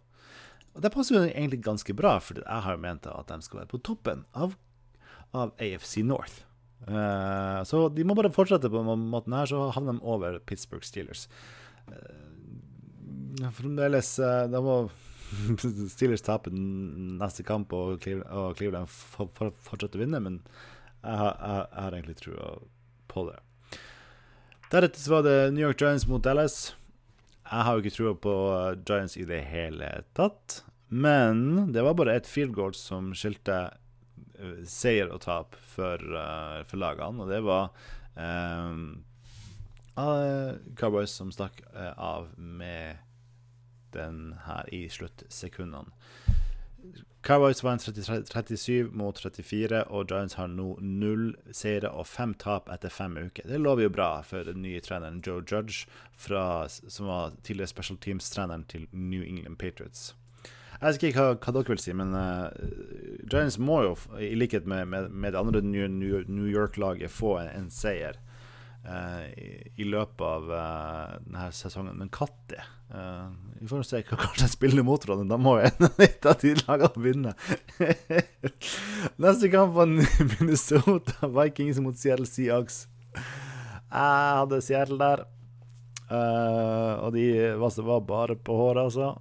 Og 0.75 0.83
det 0.85 0.93
passer 0.95 1.17
jo 1.17 1.25
egentlig 1.26 1.62
ganske 1.67 1.95
bra, 1.97 2.17
for 2.23 2.40
jeg 2.43 2.64
har 2.67 2.83
ment 2.83 3.07
at 3.11 3.31
de 3.31 3.43
skal 3.43 3.62
være 3.62 3.73
på 3.73 3.83
toppen 3.87 4.25
av, 4.38 4.55
av 5.35 5.55
AFC 5.62 6.02
North. 6.07 6.45
Uh, 6.87 7.64
så 7.67 7.88
de 7.90 8.05
må 8.07 8.14
bare 8.14 8.31
fortsette 8.31 8.71
på 8.71 8.83
den 8.87 9.09
måten 9.11 9.35
her, 9.35 9.50
så 9.50 9.69
havner 9.75 9.99
de 9.99 10.07
over 10.07 10.38
Pittsburgh 10.47 10.87
Steelers. 10.87 11.26
Uh, 11.90 13.49
fremdeles 13.57 14.12
uh, 14.23 14.45
Da 14.50 14.62
må 14.62 14.76
Steelers 15.95 16.23
tape 16.26 16.52
neste 16.55 17.45
kamp, 17.47 17.75
og 17.75 17.99
Cleveland, 18.02 18.88
fortsette 18.88 19.99
å 19.99 20.02
vinne, 20.02 20.23
men 20.23 20.40
jeg 21.02 21.19
har, 21.19 21.35
jeg 21.43 21.83
har 21.83 21.97
egentlig 21.99 22.19
trua 22.23 22.55
på 23.11 23.26
det. 23.28 23.38
Deretter 24.69 25.11
var 25.11 25.23
det 25.23 25.51
New 25.51 25.65
York 25.65 25.81
Giants 25.81 26.07
mot 26.07 26.23
Dallas. 26.23 26.75
Jeg 27.51 27.65
har 27.65 27.73
jo 27.73 27.81
ikke 27.81 27.95
trua 27.95 28.11
på 28.21 28.33
Giants 28.85 29.15
i 29.17 29.25
det 29.25 29.41
hele 29.49 29.87
tatt, 30.13 30.59
men 30.93 31.71
det 31.73 31.81
var 31.87 31.97
bare 31.97 32.19
et 32.21 32.29
field 32.29 32.53
goal 32.53 32.75
som 32.77 33.15
skilte 33.17 33.57
seier 34.69 35.09
og 35.09 35.23
tap 35.25 35.57
for, 35.73 36.05
uh, 36.13 36.61
for 36.69 36.83
lagene, 36.83 37.25
og 37.25 37.33
det 37.33 37.41
var 37.47 37.73
um, 38.21 39.01
Cowboys 40.77 41.17
som 41.17 41.33
stakk 41.33 41.65
uh, 41.73 41.95
av 41.97 42.29
med 42.37 43.01
den 43.97 44.35
her 44.45 44.69
i 44.69 44.85
sluttsekundene. 44.93 45.97
Cowboys 47.23 47.64
vant 47.64 47.83
37 47.83 48.90
mot 48.97 49.18
34, 49.18 49.83
og 49.90 50.07
Giants 50.09 50.38
har 50.38 50.47
nå 50.49 50.76
null 50.80 51.33
seire 51.52 51.90
og 51.90 52.07
fem 52.07 52.33
tap 52.38 52.71
etter 52.73 52.92
fem 52.95 53.18
uker. 53.18 53.49
Det 53.50 53.59
lover 53.61 53.88
jo 53.88 53.95
bra 53.97 54.09
for 54.25 54.47
den 54.47 54.62
nye 54.62 54.80
treneren 54.85 55.18
Joe 55.26 55.42
Judge, 55.42 55.88
fra, 56.16 56.68
som 56.68 57.11
var 57.11 57.35
tidligere 57.42 57.73
special 57.75 57.99
teams-treneren 57.99 58.64
til 58.71 58.87
New 58.92 59.26
England 59.26 59.59
Patriots. 59.59 60.14
Jeg 60.78 60.95
vet 60.95 61.04
ikke 61.09 61.25
hva, 61.26 61.35
hva 61.42 61.52
dere 61.57 61.73
vil 61.75 61.83
si, 61.83 61.92
men 61.99 62.14
uh, 62.14 62.54
Giants 63.26 63.59
må 63.59 63.83
jo, 63.83 63.92
i 64.23 64.37
likhet 64.38 64.68
med, 64.71 64.87
med, 64.87 65.11
med 65.11 65.35
det 65.35 65.42
andre 65.42 65.62
New 65.66 66.47
York-laget, 66.47 67.11
få 67.11 67.40
en, 67.42 67.50
en 67.64 67.71
seier. 67.75 68.23
Uh, 68.88 69.26
i, 69.37 69.49
i, 69.83 69.85
løpet 69.85 70.23
av 70.23 70.47
uh, 70.49 71.16
denne 71.26 71.49
sesongen. 71.52 71.99
Men 71.99 72.09
når? 72.14 72.62
uh, 72.95 73.26
Vi 73.59 73.67
får 73.67 73.87
se 73.87 74.00
hva 74.07 74.19
kanskje 74.21 74.45
jeg 74.45 74.53
spiller 74.53 74.87
mot 74.87 75.03
hverandre. 75.03 75.27
Da 75.33 75.38
må 75.41 75.57
et 75.59 76.27
av 76.29 76.37
de 76.43 76.53
lagene 76.61 77.03
vinne. 77.03 77.33
Neste 79.25 79.50
kamp 79.50 79.75
var 79.75 79.91
Minnesota 79.91 81.31
Vikings 81.41 81.81
mot 81.83 81.99
Seattle 81.99 82.29
Seahawks. 82.29 82.85
Jeg 83.15 84.38
hadde 84.38 84.62
Seattle 84.62 85.00
der. 85.03 85.25
Uh, 86.09 87.05
og 87.05 87.12
de 87.17 87.27
var, 87.61 87.75
var 87.91 88.07
bare 88.07 88.38
på 88.38 88.57
håret, 88.57 88.87
altså. 88.87 89.17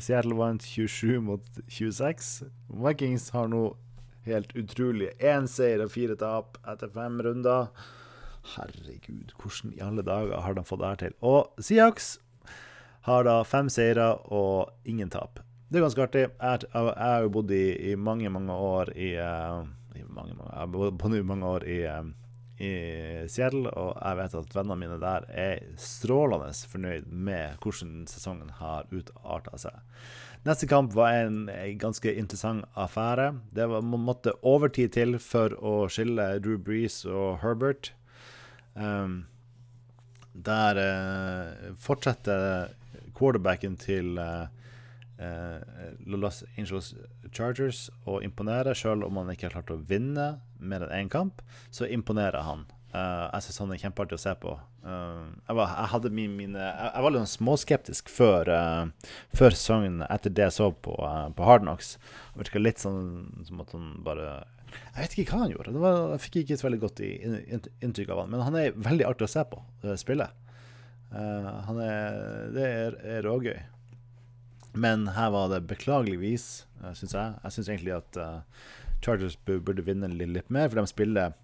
Seattle 0.00 0.38
vant 0.38 0.64
27 0.64 1.20
mot 1.22 1.62
26. 1.68 2.32
Vikings 2.86 3.28
har 3.36 3.52
nå 3.52 3.66
helt 4.26 4.54
utrolig 4.56 5.10
én 5.18 5.48
seier 5.50 5.82
og 5.84 5.92
fire 5.92 6.16
tap 6.18 6.56
etter 6.64 6.90
fem 6.94 7.20
runder. 7.26 7.68
Herregud, 8.56 9.34
hvordan 9.38 9.76
i 9.76 9.82
alle 9.84 10.02
dager 10.06 10.42
har 10.42 10.56
de 10.56 10.64
fått 10.66 10.80
det 10.82 10.92
her 10.94 11.00
til? 11.04 11.16
Og 11.26 11.62
Seahawks 11.62 12.14
har 13.06 13.26
da 13.26 13.36
fem 13.44 13.70
seire 13.72 14.12
og 14.30 14.72
ingen 14.88 15.10
tap. 15.10 15.40
Det 15.68 15.80
er 15.80 15.86
ganske 15.86 16.04
artig. 16.04 16.24
Jeg, 16.28 16.72
har 16.74 17.22
jo 17.24 17.32
bodd 17.32 17.52
i, 17.54 17.64
i, 17.92 17.94
mange, 17.96 18.30
mange 18.30 18.52
år 18.52 18.92
i, 18.92 19.14
uh, 19.16 19.62
i 19.96 20.04
mange, 20.04 20.34
mange, 20.36 20.50
Jeg 20.50 20.58
har 20.58 20.72
bodd 20.72 21.16
i 21.16 21.22
mange 21.26 21.48
år 21.48 21.64
i 21.64 21.78
uh, 21.88 22.02
i 22.62 22.72
Seattle, 23.30 23.70
og 23.74 23.96
jeg 23.96 24.18
vet 24.18 24.34
at 24.38 24.52
vennene 24.54 24.78
mine 24.78 24.98
der 25.02 25.24
er 25.34 25.62
strålende 25.80 26.52
fornøyd 26.70 27.08
med 27.10 27.62
hvordan 27.62 28.04
sesongen 28.10 28.52
har 28.60 28.90
utarta 28.92 29.58
seg. 29.58 29.80
Neste 30.46 30.66
kamp 30.70 30.94
var 30.94 31.14
en, 31.22 31.46
ganske 31.78 32.12
interessant 32.18 32.66
affære. 32.78 33.32
Det 33.54 33.68
var, 33.70 33.82
man 33.86 34.06
måtte 34.06 34.34
overtid 34.42 34.94
til 34.96 35.18
for 35.22 35.54
å 35.58 35.86
skille 35.92 36.36
Drew 36.42 36.58
Breeze 36.58 37.06
og 37.08 37.40
Herbert. 37.42 37.92
Um, 38.74 39.24
der 40.32 40.78
uh, 40.80 41.74
fortsetter 41.78 42.72
quarterbacken 43.16 43.78
til 43.80 44.18
uh, 44.20 44.46
uh, 45.22 45.58
Los 46.06 46.42
Angeles 46.56 46.92
Chargers 47.32 47.86
å 48.08 48.20
imponere, 48.24 48.74
selv 48.78 49.06
om 49.08 49.20
han 49.20 49.32
ikke 49.32 49.48
har 49.48 49.58
klart 49.58 49.74
å 49.74 49.80
vinne 49.88 50.36
mer 50.58 50.86
enn 50.86 51.04
én 51.04 51.12
kamp, 51.12 51.42
så 51.70 51.88
imponerer 51.88 52.44
han. 52.46 52.66
Uh, 52.92 53.30
jeg 53.32 53.46
syns 53.46 53.60
han 53.62 53.70
er 53.72 53.80
kjempeartig 53.80 54.18
å 54.18 54.20
se 54.20 54.32
på. 54.36 54.50
Uh, 54.84 55.30
jeg, 55.46 55.56
var, 55.56 55.70
jeg, 55.94 56.10
min, 56.12 56.34
mine, 56.36 56.60
jeg, 56.60 56.88
jeg, 56.90 57.04
var 57.04 57.14
litt 57.14 57.22
sånn 57.22 57.38
småskeptisk 57.38 58.10
før, 58.12 58.50
uh, 58.52 59.12
før 59.32 59.56
sesongen 59.56 60.02
etter 60.10 60.34
det 60.34 60.44
jeg 60.50 60.56
så 60.58 60.68
på, 60.76 60.98
på 61.38 61.46
Hard 61.48 61.64
Knocks. 61.64 61.94
Det 62.34 62.42
virka 62.42 62.60
litt 62.60 62.82
sånn 62.82 63.00
som 63.48 63.64
at 63.64 63.72
han 63.72 63.94
bare 64.04 64.26
Jeg 64.74 64.98
vet 64.98 65.16
ikke 65.16 65.38
hva 65.38 65.46
han 65.46 65.54
gjorde. 65.54 65.72
Var, 65.86 65.98
jeg 66.12 66.24
fikk 66.26 66.38
ikke 66.42 66.58
et 66.58 66.66
veldig 66.66 66.82
godt 66.84 67.02
inntrykk 67.06 68.12
av 68.12 68.22
han, 68.24 68.34
men 68.34 68.44
han 68.44 68.60
er 68.60 68.76
veldig 68.76 69.08
artig 69.08 69.28
å 69.28 69.32
se 69.38 69.46
på 69.48 69.64
spille. 70.00 70.28
Han 71.12 71.78
er, 71.84 72.18
det 72.54 72.66
er, 72.66 72.98
er 73.18 73.26
rågøy. 73.26 73.58
Men 74.72 75.04
her 75.12 75.32
var 75.34 75.50
det 75.52 75.66
beklageligvis, 75.68 76.64
syns 76.96 77.12
jeg. 77.12 77.34
Jeg 77.42 77.54
syns 77.56 77.68
egentlig 77.68 77.96
at 77.98 78.20
Chargers 79.02 79.36
burde 79.44 79.82
vinne 79.82 80.08
litt, 80.08 80.50
mer, 80.50 80.68
for 80.70 80.78
de 80.78 80.86
spiller 80.90 81.34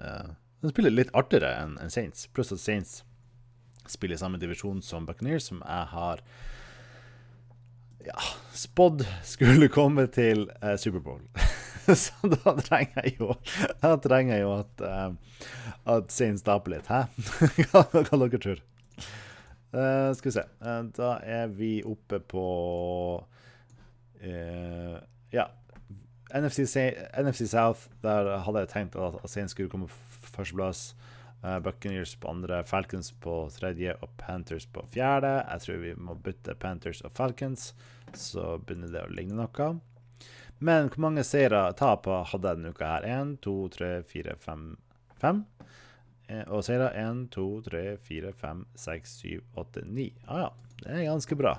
uh, 0.00 0.30
De 0.60 0.72
spiller 0.72 0.94
litt 0.94 1.12
artigere 1.16 1.52
enn 1.62 1.76
en 1.80 1.92
Saints. 1.92 2.26
Pluss 2.34 2.52
at 2.54 2.62
Saints 2.62 3.00
spiller 3.88 4.16
i 4.16 4.20
samme 4.20 4.40
divisjon 4.40 4.82
som 4.84 5.06
Buccaneers, 5.08 5.48
som 5.50 5.62
jeg 5.64 5.86
har 5.92 6.22
ja, 8.06 8.18
spådd 8.56 9.04
skulle 9.26 9.70
komme 9.72 10.06
til 10.12 10.46
uh, 10.62 10.76
Superbowl. 10.80 11.24
Så 12.02 12.30
da 12.30 12.54
trenger 12.60 13.04
jeg 13.04 13.16
jo 13.20 13.34
Da 13.82 13.94
trenger 14.02 14.36
jeg 14.36 14.44
jo 14.44 14.52
at, 14.58 14.82
uh, 14.84 15.46
at 15.96 16.12
Sein 16.14 16.38
taper 16.44 16.76
litt. 16.76 16.90
Hæ? 16.90 17.06
hva, 17.72 17.84
hva 17.92 18.20
dere 18.24 18.40
tror 18.42 18.60
uh, 19.74 20.10
Skal 20.16 20.28
vi 20.30 20.34
se. 20.36 20.44
Uh, 20.62 20.82
da 20.96 21.14
er 21.24 21.54
vi 21.54 21.78
oppe 21.86 22.20
på 22.20 22.46
Ja, 24.20 25.46
NFC, 26.36 26.66
NFC, 27.16 27.46
South, 27.48 27.86
der 28.02 28.28
hadde 28.44 28.66
jeg 28.66 28.68
tenkt 28.68 28.98
at 29.00 29.16
Sein 29.32 29.48
skulle 29.48 29.72
komme 29.72 29.88
førsteplass. 29.88 30.90
Uh, 31.40 31.56
Buccaneers 31.64 32.12
på 32.20 32.28
andre, 32.28 32.58
Falcons 32.68 33.14
på 33.16 33.34
tredje 33.54 33.94
og 34.04 34.10
Panthers 34.20 34.66
på 34.68 34.84
fjerde. 34.92 35.38
Jeg 35.40 35.64
tror 35.64 35.78
vi 35.80 35.94
må 35.96 36.14
bytte 36.20 36.54
Panthers 36.54 37.00
og 37.00 37.14
Falcons, 37.16 37.70
så 38.12 38.58
begynner 38.58 38.92
det 38.92 39.06
å 39.06 39.14
ligne 39.14 39.38
noe. 39.38 39.70
Men 40.60 40.90
hvor 40.92 41.00
mange 41.06 41.24
seire 41.24 41.62
taper 41.72 42.26
hadde 42.28 42.50
jeg 42.50 42.58
denne 42.58 42.72
uka 42.74 42.88
her? 42.90 43.06
Én, 43.08 43.32
to, 43.40 43.54
tre, 43.72 44.02
fire, 44.04 44.34
fem, 44.44 44.74
fem. 45.20 45.44
Eh, 46.28 46.42
og 46.52 46.66
seire 46.66 46.90
én, 47.00 47.24
to, 47.32 47.46
tre, 47.64 47.96
fire, 48.04 48.34
fem, 48.36 48.66
seks, 48.76 49.16
syv, 49.22 49.40
åtte, 49.60 49.86
ni. 49.88 50.10
Ah 50.28 50.44
ja, 50.44 50.50
det 50.82 50.98
er 50.98 51.06
ganske 51.08 51.38
bra. 51.40 51.54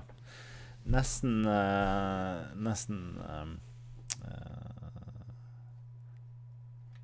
Nesten 0.92 1.42
uh, 1.46 2.46
Nesten 2.58 3.02
uh, 3.22 3.52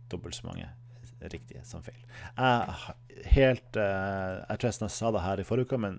dobbelt 0.09 0.37
så 0.37 0.47
mange 0.47 0.69
riktige 1.33 1.63
som 1.65 1.81
feil. 1.81 1.99
Jeg, 2.37 3.29
helt, 3.33 3.77
jeg 3.77 4.59
tror 4.61 4.69
jeg 4.69 4.93
sa 4.93 5.09
det 5.11 5.25
her 5.25 5.41
i 5.41 5.45
forrige 5.49 5.65
uke, 5.65 5.79
men 5.81 5.97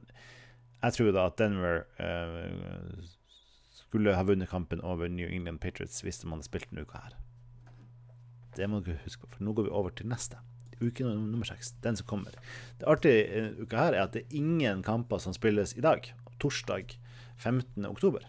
jeg 0.78 0.95
tror 0.95 1.11
da 1.12 1.26
at 1.26 1.38
Denver 1.43 1.83
skulle 3.88 4.14
ha 4.14 4.23
vunnet 4.28 4.50
kampen 4.52 4.83
over 4.85 5.09
New 5.09 5.28
England 5.28 5.62
Patriots 5.64 6.02
hvis 6.04 6.21
man 6.25 6.38
hadde 6.38 6.49
spilt 6.50 6.71
denne 6.71 6.85
uka 6.85 7.00
her. 7.07 7.16
Det 8.57 8.68
må 8.68 8.83
dere 8.85 9.00
huske 9.04 9.25
på, 9.25 9.37
for 9.37 9.47
nå 9.47 9.54
går 9.57 9.68
vi 9.68 9.76
over 9.80 9.95
til 9.97 10.09
neste. 10.11 10.40
Uke 10.78 11.02
nummer 11.07 11.47
seks, 11.49 11.73
den 11.83 11.97
som 11.99 12.07
kommer. 12.07 12.35
Det 12.78 12.87
artige 12.87 13.25
i 13.26 13.62
uka 13.62 13.88
her 13.88 13.97
er 13.97 14.04
at 14.04 14.14
det 14.14 14.26
er 14.26 14.37
ingen 14.38 14.83
kamper 14.87 15.23
som 15.23 15.35
spilles 15.35 15.75
i 15.78 15.85
dag, 15.85 16.07
torsdag 16.42 16.95
15. 17.38 17.87
oktober. 17.87 18.26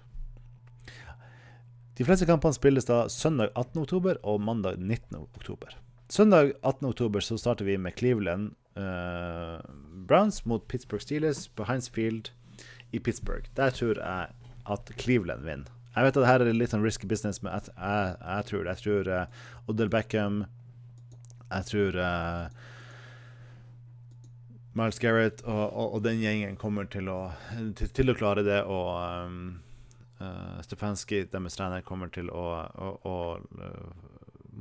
De 2.00 2.06
fleste 2.08 2.26
kampene 2.30 2.56
spilles 2.56 2.88
da 2.88 3.04
søndag 3.12 3.52
18.10 3.60 4.22
og 4.24 4.42
mandag 4.42 4.80
19.10. 4.80 5.76
Søndag 6.10 6.54
18.10 6.64 7.20
så 7.26 7.38
starter 7.38 7.68
vi 7.68 7.78
med 7.78 7.98
Cleveland 8.00 8.54
uh, 8.80 9.60
Browns 10.08 10.46
mot 10.46 10.64
Pittsburgh 10.68 11.04
Steelers 11.04 11.48
på 11.48 11.68
Heinz 11.68 11.90
Field 11.90 12.32
i 12.92 13.00
Pittsburgh. 13.00 13.52
Der 13.58 13.70
tror 13.70 14.00
jeg 14.00 14.32
at 14.70 14.92
Cleveland 15.02 15.46
vinner. 15.46 15.76
Jeg 15.96 16.06
vet 16.06 16.18
at 16.18 16.26
dette 16.26 16.50
er 16.50 16.56
litt 16.56 16.72
sånn 16.72 16.86
risky 16.86 17.08
business, 17.10 17.42
men 17.44 17.56
jeg, 17.56 17.74
jeg, 17.76 18.18
jeg 18.22 18.46
tror 18.50 18.68
Jeg 18.70 18.82
tror 18.84 19.08
uh, 19.10 19.48
Odell 19.72 19.90
Beckham 19.92 20.44
Jeg 21.50 21.66
tror 21.72 21.98
uh, 21.98 22.68
Miles 24.78 25.02
Garrett 25.02 25.42
og, 25.44 25.64
og, 25.66 25.96
og, 25.96 26.04
den 26.06 26.22
gjengen 26.22 26.56
kommer 26.62 26.86
til 26.88 27.10
å, 27.12 27.32
til, 27.76 27.90
til 27.90 28.14
å 28.14 28.16
klare 28.16 28.46
det. 28.46 28.62
Og 28.70 28.92
um, 29.26 29.40
uh, 30.22 30.62
Stefanski, 30.64 31.24
deres 31.34 31.58
trener, 31.58 31.84
kommer 31.84 32.14
til 32.14 32.30
å, 32.32 32.46
å, 32.70 32.92
å 33.04 33.16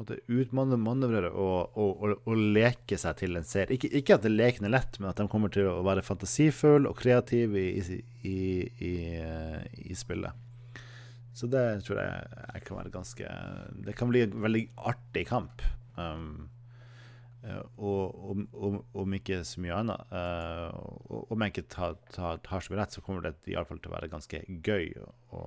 uh, 0.02 0.18
utmanøvrere 0.28 1.30
og, 1.30 1.76
og, 1.78 2.02
og, 2.02 2.14
og, 2.24 2.42
leke 2.56 2.98
seg 3.00 3.18
til 3.20 3.38
en 3.38 3.46
serie. 3.46 3.78
Ikke, 3.78 3.90
ikke, 4.00 4.18
at 4.18 4.28
leken 4.30 4.68
er 4.68 4.74
lett, 4.76 5.00
men 5.00 5.10
at 5.10 5.20
de 5.20 5.28
kommer 5.30 5.52
til 5.54 5.70
å 5.70 5.80
være 5.86 6.04
fantasifulle 6.06 6.90
og 6.90 7.00
kreative 7.00 7.62
i, 7.62 8.02
i, 8.22 8.36
i, 8.90 8.92
uh, 9.22 9.64
i, 9.84 9.96
spillet. 9.98 10.44
Så 11.38 11.46
det 11.50 11.64
tror 11.86 12.02
jeg, 12.02 12.38
jeg 12.54 12.62
kan 12.66 12.78
være 12.80 12.90
ganske 12.90 13.32
Det 13.86 13.92
kan 13.94 14.08
bli 14.10 14.24
en 14.24 14.40
veldig 14.42 14.62
artig 14.90 15.28
kamp. 15.28 15.62
Um, 15.94 16.48
Eh, 17.44 17.60
og, 17.76 18.48
og, 18.52 18.80
om 18.98 19.14
ikke 19.14 19.40
så 19.46 19.62
mye 19.62 19.76
annet. 19.76 20.10
Uh, 20.10 21.22
om 21.30 21.44
jeg 21.44 21.54
ikke 21.54 21.68
tar, 21.70 21.96
tar, 22.14 22.42
tar 22.44 22.64
så 22.64 22.72
mye 22.72 22.82
rett, 22.82 22.96
så 22.96 23.04
kommer 23.04 23.24
det 23.24 23.36
i 23.46 23.54
alle 23.54 23.68
fall 23.68 23.80
til 23.82 23.92
å 23.92 23.96
være 23.96 24.10
ganske 24.12 24.42
gøy 24.66 24.90
å, 24.98 25.44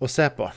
å 0.00 0.10
se 0.10 0.28
på. 0.38 0.50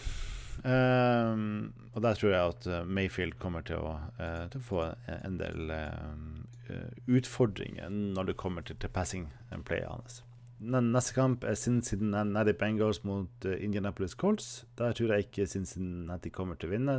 Um, 0.63 1.71
og 1.93 2.03
der 2.03 2.17
tror 2.19 2.33
jeg 2.33 2.53
at 2.53 2.87
Mayfield 2.87 3.37
kommer 3.39 3.63
til 3.65 3.79
å, 3.79 3.93
uh, 4.19 4.45
til 4.51 4.59
å 4.59 4.65
få 4.65 4.81
en 5.15 5.37
del 5.39 5.71
uh, 5.71 6.81
utfordringer 7.07 7.89
når 7.89 8.31
det 8.31 8.39
kommer 8.41 8.65
til, 8.65 8.77
til 8.81 8.91
passing 8.93 9.29
play 9.65 9.85
hans. 9.87 10.21
Neste 10.59 11.15
kamp 11.15 11.45
er 11.47 11.55
Cincinnati 11.55 12.53
Bengals 12.59 13.05
mot 13.07 13.45
Indianapolis 13.47 14.17
Colts. 14.19 14.65
Der 14.77 14.91
tror 14.91 15.13
jeg 15.15 15.29
ikke 15.29 15.47
Cincinnati 15.47 16.33
kommer 16.35 16.59
til 16.59 16.67
å 16.67 16.73
vinne. 16.73 16.97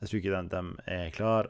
Jeg 0.00 0.08
tror 0.10 0.20
ikke 0.20 0.34
de, 0.36 0.42
de 0.52 0.90
er 0.98 1.14
klar. 1.16 1.48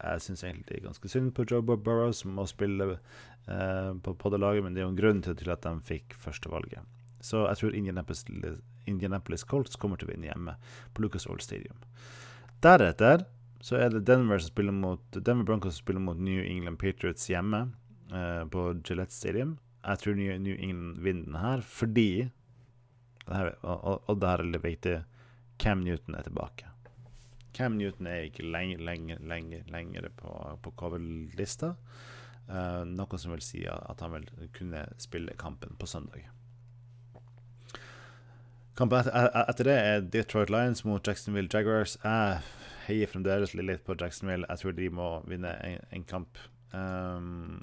Jeg 0.00 0.22
syns 0.24 0.44
egentlig 0.44 0.68
det 0.70 0.78
er 0.80 0.86
ganske 0.88 1.10
synd 1.12 1.32
på 1.36 1.44
Joe 1.48 1.64
Burrow, 1.64 2.12
som 2.16 2.32
må 2.36 2.46
spille 2.48 2.94
eh, 2.94 3.90
på, 4.00 4.14
på, 4.14 4.32
det 4.32 4.40
laget, 4.40 4.64
men 4.64 4.74
det 4.74 4.82
er 4.82 4.88
jo 4.88 4.94
en 4.94 5.00
grunn 5.00 5.20
til 5.24 5.52
at 5.52 5.66
de 5.66 5.74
fikk 5.88 6.16
førstevalget. 6.20 6.99
Så 7.20 7.44
jeg 7.48 7.60
tror 7.60 7.76
Indianapolis, 7.76 8.24
Indianapolis 8.88 9.44
Colts 9.44 9.76
kommer 9.80 10.00
til 10.00 10.08
å 10.08 10.14
vinne 10.14 10.30
hjemme 10.30 10.56
på 10.94 11.04
Lucas 11.04 11.28
Oil 11.30 11.42
Stadium. 11.44 11.76
Deretter 12.64 13.26
så 13.60 13.76
er 13.76 13.92
det 13.92 14.06
Denver, 14.08 14.40
mot, 14.72 15.02
Denver 15.12 15.44
Broncos 15.44 15.76
som 15.76 15.84
spiller 15.84 16.00
mot 16.00 16.18
New 16.18 16.40
England 16.40 16.80
Patriots 16.80 17.28
hjemme 17.28 17.66
eh, 18.12 18.44
på 18.48 18.66
Gillette 18.80 19.12
Stadium. 19.12 19.58
jeg 19.84 19.98
tror 19.98 20.14
New, 20.14 20.38
New 20.38 20.56
England 20.56 20.98
vinner 20.98 21.24
den 21.24 21.40
her 21.40 21.60
fordi 21.60 22.30
det 23.26 23.36
her, 23.36 23.54
og, 23.62 24.02
og 24.08 24.20
det 24.20 24.28
her 24.28 24.42
er 24.42 24.52
litt 24.54 24.64
viktig 24.64 24.96
Cam 25.60 25.84
Newton 25.84 26.16
er 26.16 26.24
tilbake. 26.24 26.70
Cam 27.52 27.76
Newton 27.76 28.06
er 28.08 28.30
ikke 28.30 28.46
lenger, 28.48 28.80
lenger, 28.80 29.18
lenger, 29.20 29.64
lenger 29.68 30.08
på, 30.16 30.32
på 30.62 30.72
coverlista. 30.80 31.74
Uh, 32.48 32.82
noe 32.88 33.18
som 33.20 33.34
vil 33.34 33.44
si 33.44 33.60
at 33.68 34.00
han 34.00 34.14
vil 34.16 34.48
kunne 34.56 34.86
spille 34.98 35.36
kampen 35.38 35.76
på 35.78 35.86
søndag. 35.90 36.30
Kampen 38.78 39.10
etter, 39.10 39.66
det 39.66 39.74
er 39.76 40.04
Detroit 40.12 40.50
Lions 40.50 40.84
mot 40.86 41.06
Jacksonville 41.06 41.50
Jaguars. 41.52 41.96
Jeg 42.04 42.40
heier 42.86 43.10
fremdeles 43.10 43.54
litt 43.58 43.84
på 43.86 43.96
Jacksonville. 43.98 44.46
Jeg 44.48 44.62
tror 44.62 44.76
de 44.78 44.88
må 44.94 45.08
vinne 45.28 45.52
en, 45.66 45.82
en 45.96 46.06
kamp. 46.08 46.38
Um, 46.72 47.60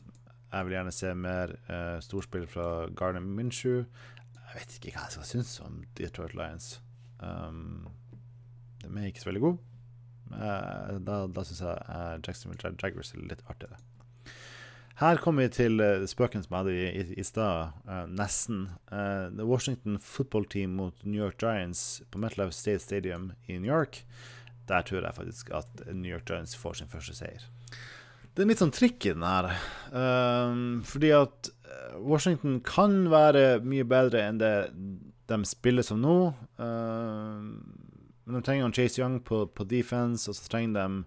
jeg 0.52 0.68
vil 0.68 0.78
gjerne 0.78 0.94
se 0.96 1.14
mer 1.16 1.56
uh, 1.70 1.98
storspill 2.04 2.48
fra 2.52 2.68
Garner 2.96 3.24
Minshew. 3.24 3.86
Jeg 4.38 4.60
vet 4.60 4.78
ikke 4.78 4.94
hva 4.96 5.08
jeg 5.08 5.18
skal 5.18 5.32
synes 5.32 5.56
om 5.64 5.82
Detroit 5.98 6.36
Lions. 6.38 6.78
Um, 7.20 7.88
de 8.84 8.92
er 8.94 9.10
ikke 9.10 9.24
så 9.24 9.32
veldig 9.32 9.44
gode. 9.48 9.58
Uh, 10.32 10.98
da 11.08 11.22
da 11.32 11.44
syns 11.48 11.64
jeg 11.64 11.84
uh, 11.88 12.16
Jacksonville 12.20 12.76
Jaguars 12.84 13.14
er 13.16 13.24
litt 13.24 13.44
artigere. 13.48 13.80
Her 14.98 15.20
kommer 15.22 15.46
vi 15.46 15.54
til 15.54 15.78
uh, 15.78 16.08
spøken 16.10 16.42
som 16.42 16.56
jeg 16.56 16.64
hadde 16.64 16.74
i, 16.74 16.86
i, 16.90 17.20
i 17.22 17.26
stad, 17.26 17.76
uh, 17.86 18.06
nesten. 18.10 18.64
Uh, 18.90 19.30
Washington 19.46 20.00
football 20.02 20.46
team 20.50 20.74
mot 20.80 20.94
New 21.06 21.22
York 21.22 21.38
Giants 21.38 22.02
på 22.10 22.18
MetLife 22.18 22.56
State 22.58 22.82
Stadium 22.82 23.30
i 23.46 23.60
New 23.60 23.70
York. 23.70 24.02
Der 24.68 24.82
tror 24.82 25.06
jeg 25.06 25.14
faktisk 25.14 25.52
at 25.54 25.84
New 25.94 26.10
York 26.10 26.26
Giants 26.30 26.58
får 26.58 26.80
sin 26.80 26.90
første 26.90 27.14
seier. 27.14 27.46
Det 28.34 28.42
er 28.42 28.50
litt 28.50 28.62
sånn 28.62 28.74
trikk 28.74 29.06
i 29.06 29.14
den 29.14 29.26
her. 29.26 29.52
Um, 29.94 30.82
fordi 30.86 31.14
at 31.14 31.52
Washington 32.02 32.58
kan 32.66 33.06
være 33.14 33.60
mye 33.66 33.86
bedre 33.86 34.24
enn 34.26 34.42
det 34.42 34.54
de 35.28 35.38
spiller 35.46 35.84
som 35.84 36.00
nå. 36.00 36.32
men 36.58 38.36
de 38.38 38.42
trenger 38.46 38.72
Chase 38.72 39.02
Young 39.02 39.18
på, 39.20 39.42
på 39.52 39.66
defense, 39.68 40.30
og 40.30 40.38
så 40.38 40.48
trenger 40.48 40.78
de 40.78 41.04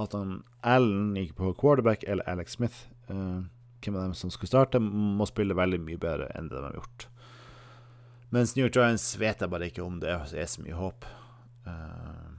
at 0.00 0.16
han 0.16 0.38
Allen 0.64 1.12
gikk 1.18 1.34
på 1.36 1.52
quarterback, 1.60 2.06
eller 2.08 2.24
Alex 2.30 2.56
Smith 2.56 2.88
hvem 3.08 3.96
av 3.96 4.02
dem 4.02 4.14
som 4.14 4.30
skulle 4.32 4.50
starte, 4.50 4.80
må 4.80 5.26
spille 5.28 5.56
veldig 5.56 5.80
mye 5.84 6.00
bedre 6.00 6.30
enn 6.34 6.48
det 6.48 6.56
de 6.58 6.68
har 6.68 6.78
gjort. 6.78 7.08
Mens 8.34 8.56
New 8.56 8.64
York 8.64 8.74
Giants 8.74 9.12
vet 9.20 9.42
jeg 9.42 9.50
bare 9.50 9.68
ikke 9.70 9.84
om 9.84 10.00
det 10.02 10.10
er 10.10 10.46
så 10.50 10.62
mye 10.64 10.74
håp. 10.74 11.04
Uh, 11.66 12.32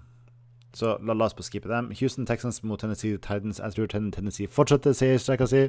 så 0.75 0.97
la, 0.99 1.13
la, 1.15 1.29
oss 1.29 1.37
bare 1.37 1.47
skippe 1.47 1.71
dem. 1.71 1.93
Houston 2.01 2.25
Texans 2.27 2.59
mot 2.63 2.79
Tennessee 2.79 3.15
Titans. 3.15 3.61
Jeg 3.63 3.77
tror 3.77 3.87
Tennessee 3.87 4.51
fortsetter 4.51 4.95
seierstrekka 4.97 5.47
si 5.47 5.61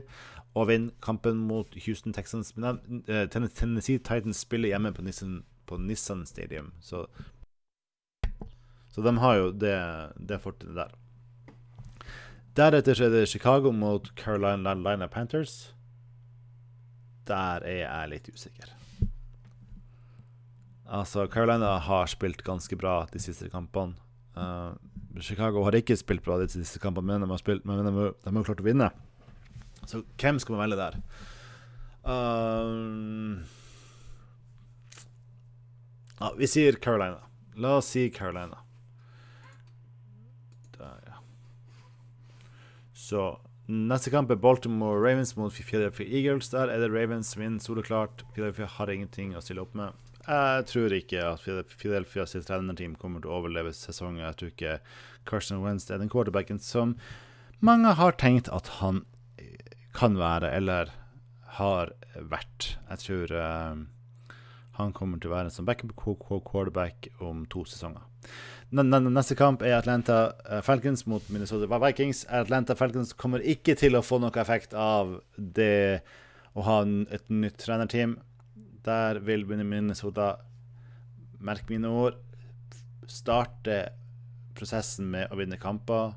og 0.57 0.67
vinner 0.71 0.97
kampen 1.05 1.45
mot 1.47 1.76
Houston 1.85 2.17
Texans. 2.17 2.57
Men 2.57 2.81
uh, 3.07 3.29
Tennessee 3.31 4.00
Titans 4.00 4.43
spiller 4.43 4.73
hjemme 4.73 4.93
på 4.97 5.05
Nissan, 5.07 5.45
på 5.67 5.79
Nissan 5.79 6.26
Stadium, 6.26 6.73
så 6.81 7.07
Så 8.91 9.03
de 9.03 9.19
har 9.19 9.35
jo 9.37 9.50
det, 9.53 9.76
det 10.29 10.41
fortet 10.41 10.75
der. 10.75 10.88
Deretter 12.56 12.96
er 13.04 13.10
det 13.12 13.26
Chicago 13.28 13.68
mot 13.68 14.06
Carolina 14.16 15.06
Panthers. 15.12 15.75
Der 17.28 17.60
er 17.68 17.82
jeg 17.82 18.08
litt 18.14 18.30
usikker. 18.32 18.70
Altså, 20.88 21.26
Carolina 21.26 21.75
har 21.84 22.08
spilt 22.08 22.40
ganske 22.46 22.78
bra 22.80 23.02
de 23.12 23.20
siste 23.20 23.50
kampene. 23.52 23.98
Uh, 24.36 24.72
Chicago 25.20 25.66
har 25.66 25.76
ikke 25.76 25.98
spilt 26.00 26.25
bra 26.25 26.38
de 26.40 26.48
siste 26.48 26.80
kampene, 26.80 27.10
men 27.10 27.26
de 27.26 27.30
har, 27.34 27.42
spilt, 27.42 27.66
men 27.68 27.84
de 27.84 28.08
har 28.25 28.48
klart 28.48 28.64
å 28.64 28.64
vinne. 28.64 28.88
Så 29.84 30.00
hvem 30.16 30.40
skal 30.40 30.56
man 30.56 30.64
velge 30.64 30.80
der? 30.80 31.00
Uh, 32.08 33.45
ja, 36.23 36.32
vi 36.40 36.49
sier 36.49 36.80
Carolina. 36.80 37.21
La 37.60 37.76
oss 37.82 37.92
si 37.92 38.08
Carolina. 38.14 38.62
Så 43.06 43.26
neste 43.71 44.10
kamp 44.10 44.32
er 44.34 44.40
Baltimore 44.42 44.99
Ravens 44.99 45.36
mot 45.38 45.54
Philadelphia 45.54 46.08
Eagles. 46.10 46.50
Der 46.50 46.73
er 46.73 46.82
det 46.82 46.90
Ravens 46.90 47.36
vinner 47.38 47.62
soleklart. 47.62 48.25
Philadelphia 48.34 48.66
har 48.78 48.90
ingenting 48.90 49.36
å 49.36 49.42
stille 49.45 49.62
opp 49.62 49.76
med. 49.78 49.95
Jeg 50.26 50.66
tror 50.66 50.95
ikke 50.97 51.23
at 51.23 51.45
Philadelphia 51.78 52.25
sitt 52.26 52.49
trenerteam 52.49 52.97
kommer 52.99 53.23
til 53.23 53.30
å 53.30 53.38
overleve 53.38 53.71
sesongen. 53.76 54.25
Jeg 54.25 54.38
tror 54.40 54.50
ikke 54.50 54.78
Carson 55.28 55.62
Wentz 55.62 55.86
er 55.86 56.02
den 56.02 56.10
quarterbacken 56.10 56.58
som 56.62 56.97
mange 57.62 57.95
har 57.99 58.19
tenkt 58.19 58.50
at 58.52 58.73
han 58.80 59.04
kan 59.97 60.19
være, 60.19 60.50
eller 60.52 60.90
har 61.60 61.95
vært. 62.19 62.75
Jeg 62.90 63.02
tror 63.04 63.36
uh, 63.38 63.84
han 64.76 64.93
kommer 64.97 65.21
til 65.21 65.30
å 65.30 65.36
være 65.36 65.52
som 65.52 65.67
backup 65.69 65.95
quarterback 65.97 67.08
om 67.25 67.45
to 67.50 67.65
sesonger. 67.69 68.04
Neste 68.75 69.36
kamp 69.39 69.62
er 69.62 69.76
Atlanta 69.76 70.19
eh, 70.50 70.62
Falcons 70.67 71.06
mot 71.06 71.26
Minnesota 71.30 71.78
Vikings. 71.80 72.25
Atlanta 72.28 72.75
Falcons 72.76 73.15
kommer 73.15 73.45
ikke 73.45 73.76
til 73.78 73.97
å 73.97 74.04
få 74.04 74.19
noe 74.21 74.34
effekt 74.43 74.75
av 74.75 75.21
det 75.36 76.02
å 76.56 76.65
ha 76.67 76.80
et 77.15 77.30
nytt 77.30 77.60
trenerteam. 77.62 78.17
Der 78.86 79.21
vil 79.23 79.47
Minnesota, 79.47 80.36
merk 81.39 81.71
mine 81.71 81.91
ord, 81.91 82.19
starte 83.06 83.84
prosessen 84.56 85.10
med 85.12 85.30
å 85.30 85.39
vinne 85.39 85.60
kamper 85.60 86.15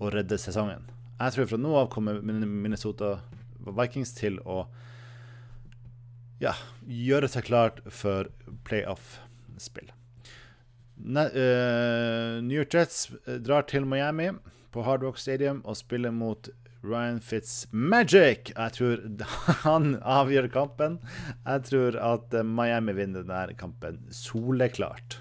og 0.00 0.12
redde 0.14 0.38
sesongen. 0.40 0.86
Jeg 1.20 1.34
tror 1.34 1.50
fra 1.50 1.60
nå 1.60 1.74
av 1.76 1.90
kommer 1.92 2.22
Minnesota 2.24 3.18
Vikings 3.60 4.14
til 4.16 4.38
å 4.48 4.62
ja, 6.40 6.54
gjøre 6.88 7.28
seg 7.30 7.48
klart 7.50 7.82
for 7.92 8.30
playoff-spill. 8.68 9.90
Uh, 11.00 12.40
New 12.44 12.58
York 12.58 12.74
Jets 12.74 13.06
eh, 13.24 13.38
drar 13.40 13.64
til 13.68 13.86
Miami 13.88 14.30
på 14.70 14.84
Hard 14.84 15.04
Rock 15.06 15.16
Stadium 15.18 15.62
og 15.64 15.78
spiller 15.80 16.12
mot 16.12 16.50
Ryan 16.84 17.20
Fitzmagic. 17.20 18.52
Jeg 18.56 18.72
tror 18.76 19.02
han 19.66 19.96
avgjør 20.00 20.50
kampen. 20.52 21.00
Jeg 21.46 21.66
tror 21.68 21.98
at 22.00 22.36
eh, 22.36 22.46
Miami 22.46 22.96
vinner 22.96 23.24
denne 23.24 23.56
kampen 23.58 24.00
soleklart. 24.14 25.20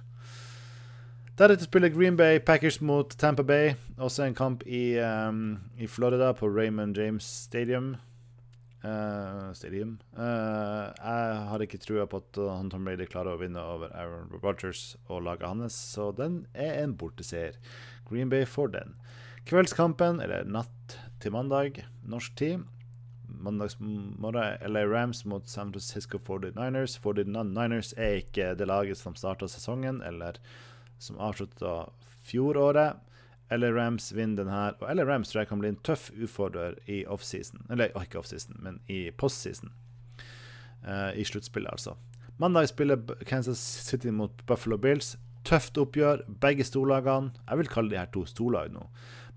Deretter 1.39 1.69
spiller 1.69 1.91
Green 1.91 2.17
Bay 2.19 2.39
Packers 2.43 2.81
mot 2.83 3.15
Tampa 3.15 3.43
Bay. 3.43 3.73
Også 3.97 4.25
en 4.25 4.35
kamp 4.35 4.65
i, 4.67 4.99
um, 4.99 5.59
i 5.79 5.87
Florida, 5.87 6.33
på 6.35 6.47
Raymond 6.51 6.97
James 6.97 7.23
Stadium. 7.23 7.95
Uh, 8.79 9.51
stadium. 9.51 9.97
Uh, 10.15 10.87
jeg 10.95 11.39
har 11.49 11.63
ikke 11.65 11.81
trua 11.83 12.05
på 12.07 12.21
at 12.21 12.37
han 12.39 12.69
Tom 12.71 12.85
Brady 12.87 13.09
klarer 13.11 13.35
å 13.35 13.41
vinne 13.41 13.59
over 13.59 13.91
Aaron 13.91 14.29
Rogers 14.39 14.93
og 15.09 15.25
laget 15.25 15.49
hans, 15.49 15.75
så 15.75 16.13
den 16.15 16.45
er 16.55 16.77
en 16.79 16.95
borteseier. 16.95 17.57
Green 18.07 18.31
Bay 18.31 18.47
får 18.47 18.71
den. 18.77 18.95
Kveldskampen, 19.49 20.21
eller 20.23 20.47
natt 20.47 20.95
til 21.19 21.35
mandag, 21.35 21.81
norsk 22.07 22.37
tid. 22.39 22.63
Mandagsmorgen 23.27 24.63
LA 24.71 24.85
Rams 24.87 25.25
mot 25.27 25.51
San 25.51 25.73
Francisco 25.75 26.17
49ers. 26.17 26.95
49ers 27.03 27.91
er 27.99 28.21
ikke 28.23 28.53
det 28.55 28.67
laget 28.71 28.99
som 28.99 29.15
starta 29.19 29.47
sesongen, 29.51 29.99
eller 30.07 30.39
som 31.03 31.19
avslutta 31.19 31.89
fjoråret 32.29 32.99
eller 33.49 33.73
Rams 33.73 34.11
vinner 34.11 34.43
den 34.43 34.51
her. 34.53 34.75
Eller 34.89 35.05
Rams 35.05 35.29
tror 35.29 35.41
jeg 35.41 35.49
kan 35.49 35.61
bli 35.61 35.71
en 35.73 35.79
tøff 35.85 36.09
utfordrer 36.13 36.77
i 36.89 37.01
offseason. 37.09 37.65
Eller 37.69 37.89
ikke 37.97 38.21
offseason, 38.21 38.59
men 38.61 38.79
i 38.87 39.09
postseason. 39.11 39.71
Uh, 40.85 41.11
I 41.17 41.25
sluttspillet, 41.25 41.71
altså. 41.71 41.95
Mandag 42.39 42.69
spiller 42.69 43.01
Kansas 43.27 43.59
City 43.59 44.13
mot 44.15 44.45
Buffalo 44.47 44.77
Bills. 44.77 45.17
Tøft 45.43 45.77
oppgjør. 45.81 46.23
Begge 46.41 46.63
storlagene 46.63 47.33
Jeg 47.49 47.57
vil 47.57 47.71
kalle 47.73 47.91
de 47.91 47.99
her 47.99 48.11
to 48.13 48.25
storlag 48.29 48.71
nå. 48.71 48.85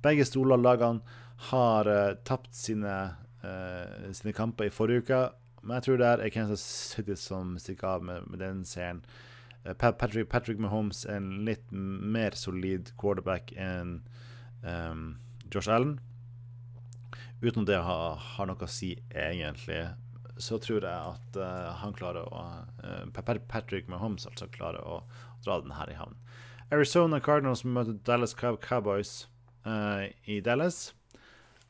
Begge 0.04 0.26
storlagene 0.28 1.00
har 1.48 1.88
uh, 1.88 2.14
tapt 2.24 2.52
sine, 2.54 2.96
uh, 3.42 4.12
sine 4.12 4.36
kamper 4.36 4.68
i 4.68 4.74
forrige 4.74 5.06
uke. 5.06 5.22
Men 5.62 5.78
jeg 5.78 5.88
tror 5.88 6.02
det 6.02 6.12
er 6.12 6.34
Kansas 6.34 6.62
City 6.92 7.16
som 7.16 7.56
stikker 7.58 7.96
av 7.96 8.04
med, 8.04 8.28
med 8.28 8.44
den 8.44 8.64
serien. 8.68 9.00
Eh, 9.64 9.74
Patrick, 9.74 10.28
Patrick 10.28 10.58
Mahomes 10.58 11.04
er 11.06 11.20
en 11.20 11.44
litt 11.46 11.70
mer 11.72 12.36
solid 12.38 12.92
quarterback 12.98 13.52
enn 13.56 14.00
um, 14.62 15.04
Josh 15.52 15.70
Allen. 15.70 15.98
Uten 17.42 17.64
at 17.64 17.70
det 17.70 17.82
har, 17.82 18.16
har, 18.36 18.48
noe 18.48 18.62
å 18.62 18.70
si, 18.70 18.94
egentlig, 19.10 19.80
så 20.38 20.58
tror 20.62 20.86
jeg 20.86 21.14
at 21.14 21.38
uh, 21.38 21.74
han 21.82 21.94
klarer 21.94 22.26
å 22.30 22.42
uh, 22.82 23.38
Patrick 23.50 23.90
Mahomes 23.90 24.26
altså 24.30 24.46
klarer 24.50 24.82
å 24.86 25.02
dra 25.44 25.58
den 25.62 25.74
her 25.74 25.90
i 25.90 25.98
havn. 25.98 26.18
Arizona 26.72 27.18
Cardinals 27.20 27.64
møter 27.66 27.98
Dallas 28.06 28.34
Cowboys 28.38 29.26
uh, 29.66 30.06
i 30.24 30.40
Dallas. 30.40 30.92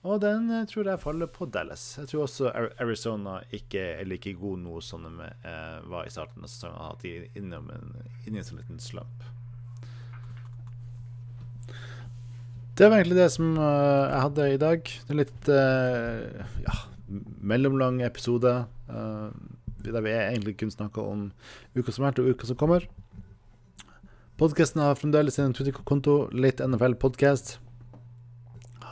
Og 0.03 0.19
den 0.23 0.49
eh, 0.51 0.65
tror 0.67 0.89
jeg 0.91 1.01
faller 1.03 1.31
på 1.31 1.47
Dallas. 1.47 1.85
Jeg 2.01 2.11
tror 2.11 2.25
også 2.25 2.51
Arizona 2.83 3.39
ikke 3.55 3.85
er 4.01 4.09
like 4.09 4.35
god 4.39 4.59
nå 4.65 4.81
som 4.83 5.05
de 5.07 5.29
eh, 5.29 5.79
var 5.91 6.09
i 6.09 6.15
starten 6.15 6.43
av 6.43 6.51
sesongen. 6.51 6.81
At 6.89 7.05
de 7.05 7.13
er 7.21 7.39
innom 7.39 7.71
en, 7.71 7.95
inni 8.27 8.43
en 8.43 8.49
sånn 8.49 8.59
liten 8.63 8.83
slump. 8.83 9.29
Det 12.75 12.89
var 12.89 12.99
egentlig 12.99 13.21
det 13.21 13.29
som 13.35 13.51
uh, 13.61 14.09
jeg 14.09 14.21
hadde 14.25 14.45
i 14.49 14.59
dag. 14.59 14.93
Er 15.13 15.19
litt 15.19 15.49
ja, 16.65 16.77
mellomlang 17.45 18.01
episode. 18.03 18.55
Der 18.89 20.05
vi 20.07 20.15
egentlig 20.17 20.57
kun 20.57 20.73
snakka 20.73 21.05
om 21.05 21.27
uka 21.77 21.93
som 21.93 22.07
har 22.07 22.15
vært, 22.15 22.23
og 22.25 22.33
uka 22.33 22.49
som 22.49 22.59
kommer. 22.59 22.89
Podkasten 24.41 24.81
har 24.83 24.97
fremdeles 24.99 25.37
en 25.39 25.53
Twitter-konto, 25.55 26.25
litt 26.33 26.65
NFL 26.65 26.97
Podcast. 26.99 27.59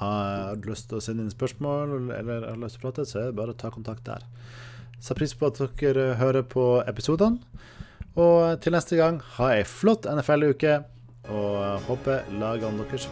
Har 0.00 0.56
lyst 0.64 0.88
til 0.90 0.98
å 0.98 1.04
sende 1.04 1.26
inn 1.26 1.32
spørsmål 1.32 2.10
eller 2.16 2.48
har 2.48 2.60
lyst 2.60 2.78
til 2.78 2.84
å 2.84 2.88
prate, 2.88 3.06
så 3.08 3.20
er 3.20 3.30
det 3.30 3.38
bare 3.40 3.54
å 3.54 3.60
ta 3.60 3.72
kontakt 3.74 4.06
der. 4.08 4.24
Setter 5.00 5.20
pris 5.20 5.36
på 5.36 5.48
at 5.48 5.60
dere 5.80 6.14
hører 6.20 6.44
på 6.44 6.64
episodene. 6.88 7.40
Og 8.18 8.58
til 8.60 8.74
neste 8.74 8.98
gang, 8.98 9.20
ha 9.36 9.52
ei 9.54 9.62
flott 9.68 10.08
NFL-uke, 10.10 10.80
og 11.30 11.86
håper 11.86 12.26
lagene 12.40 12.82
deres 12.82 13.06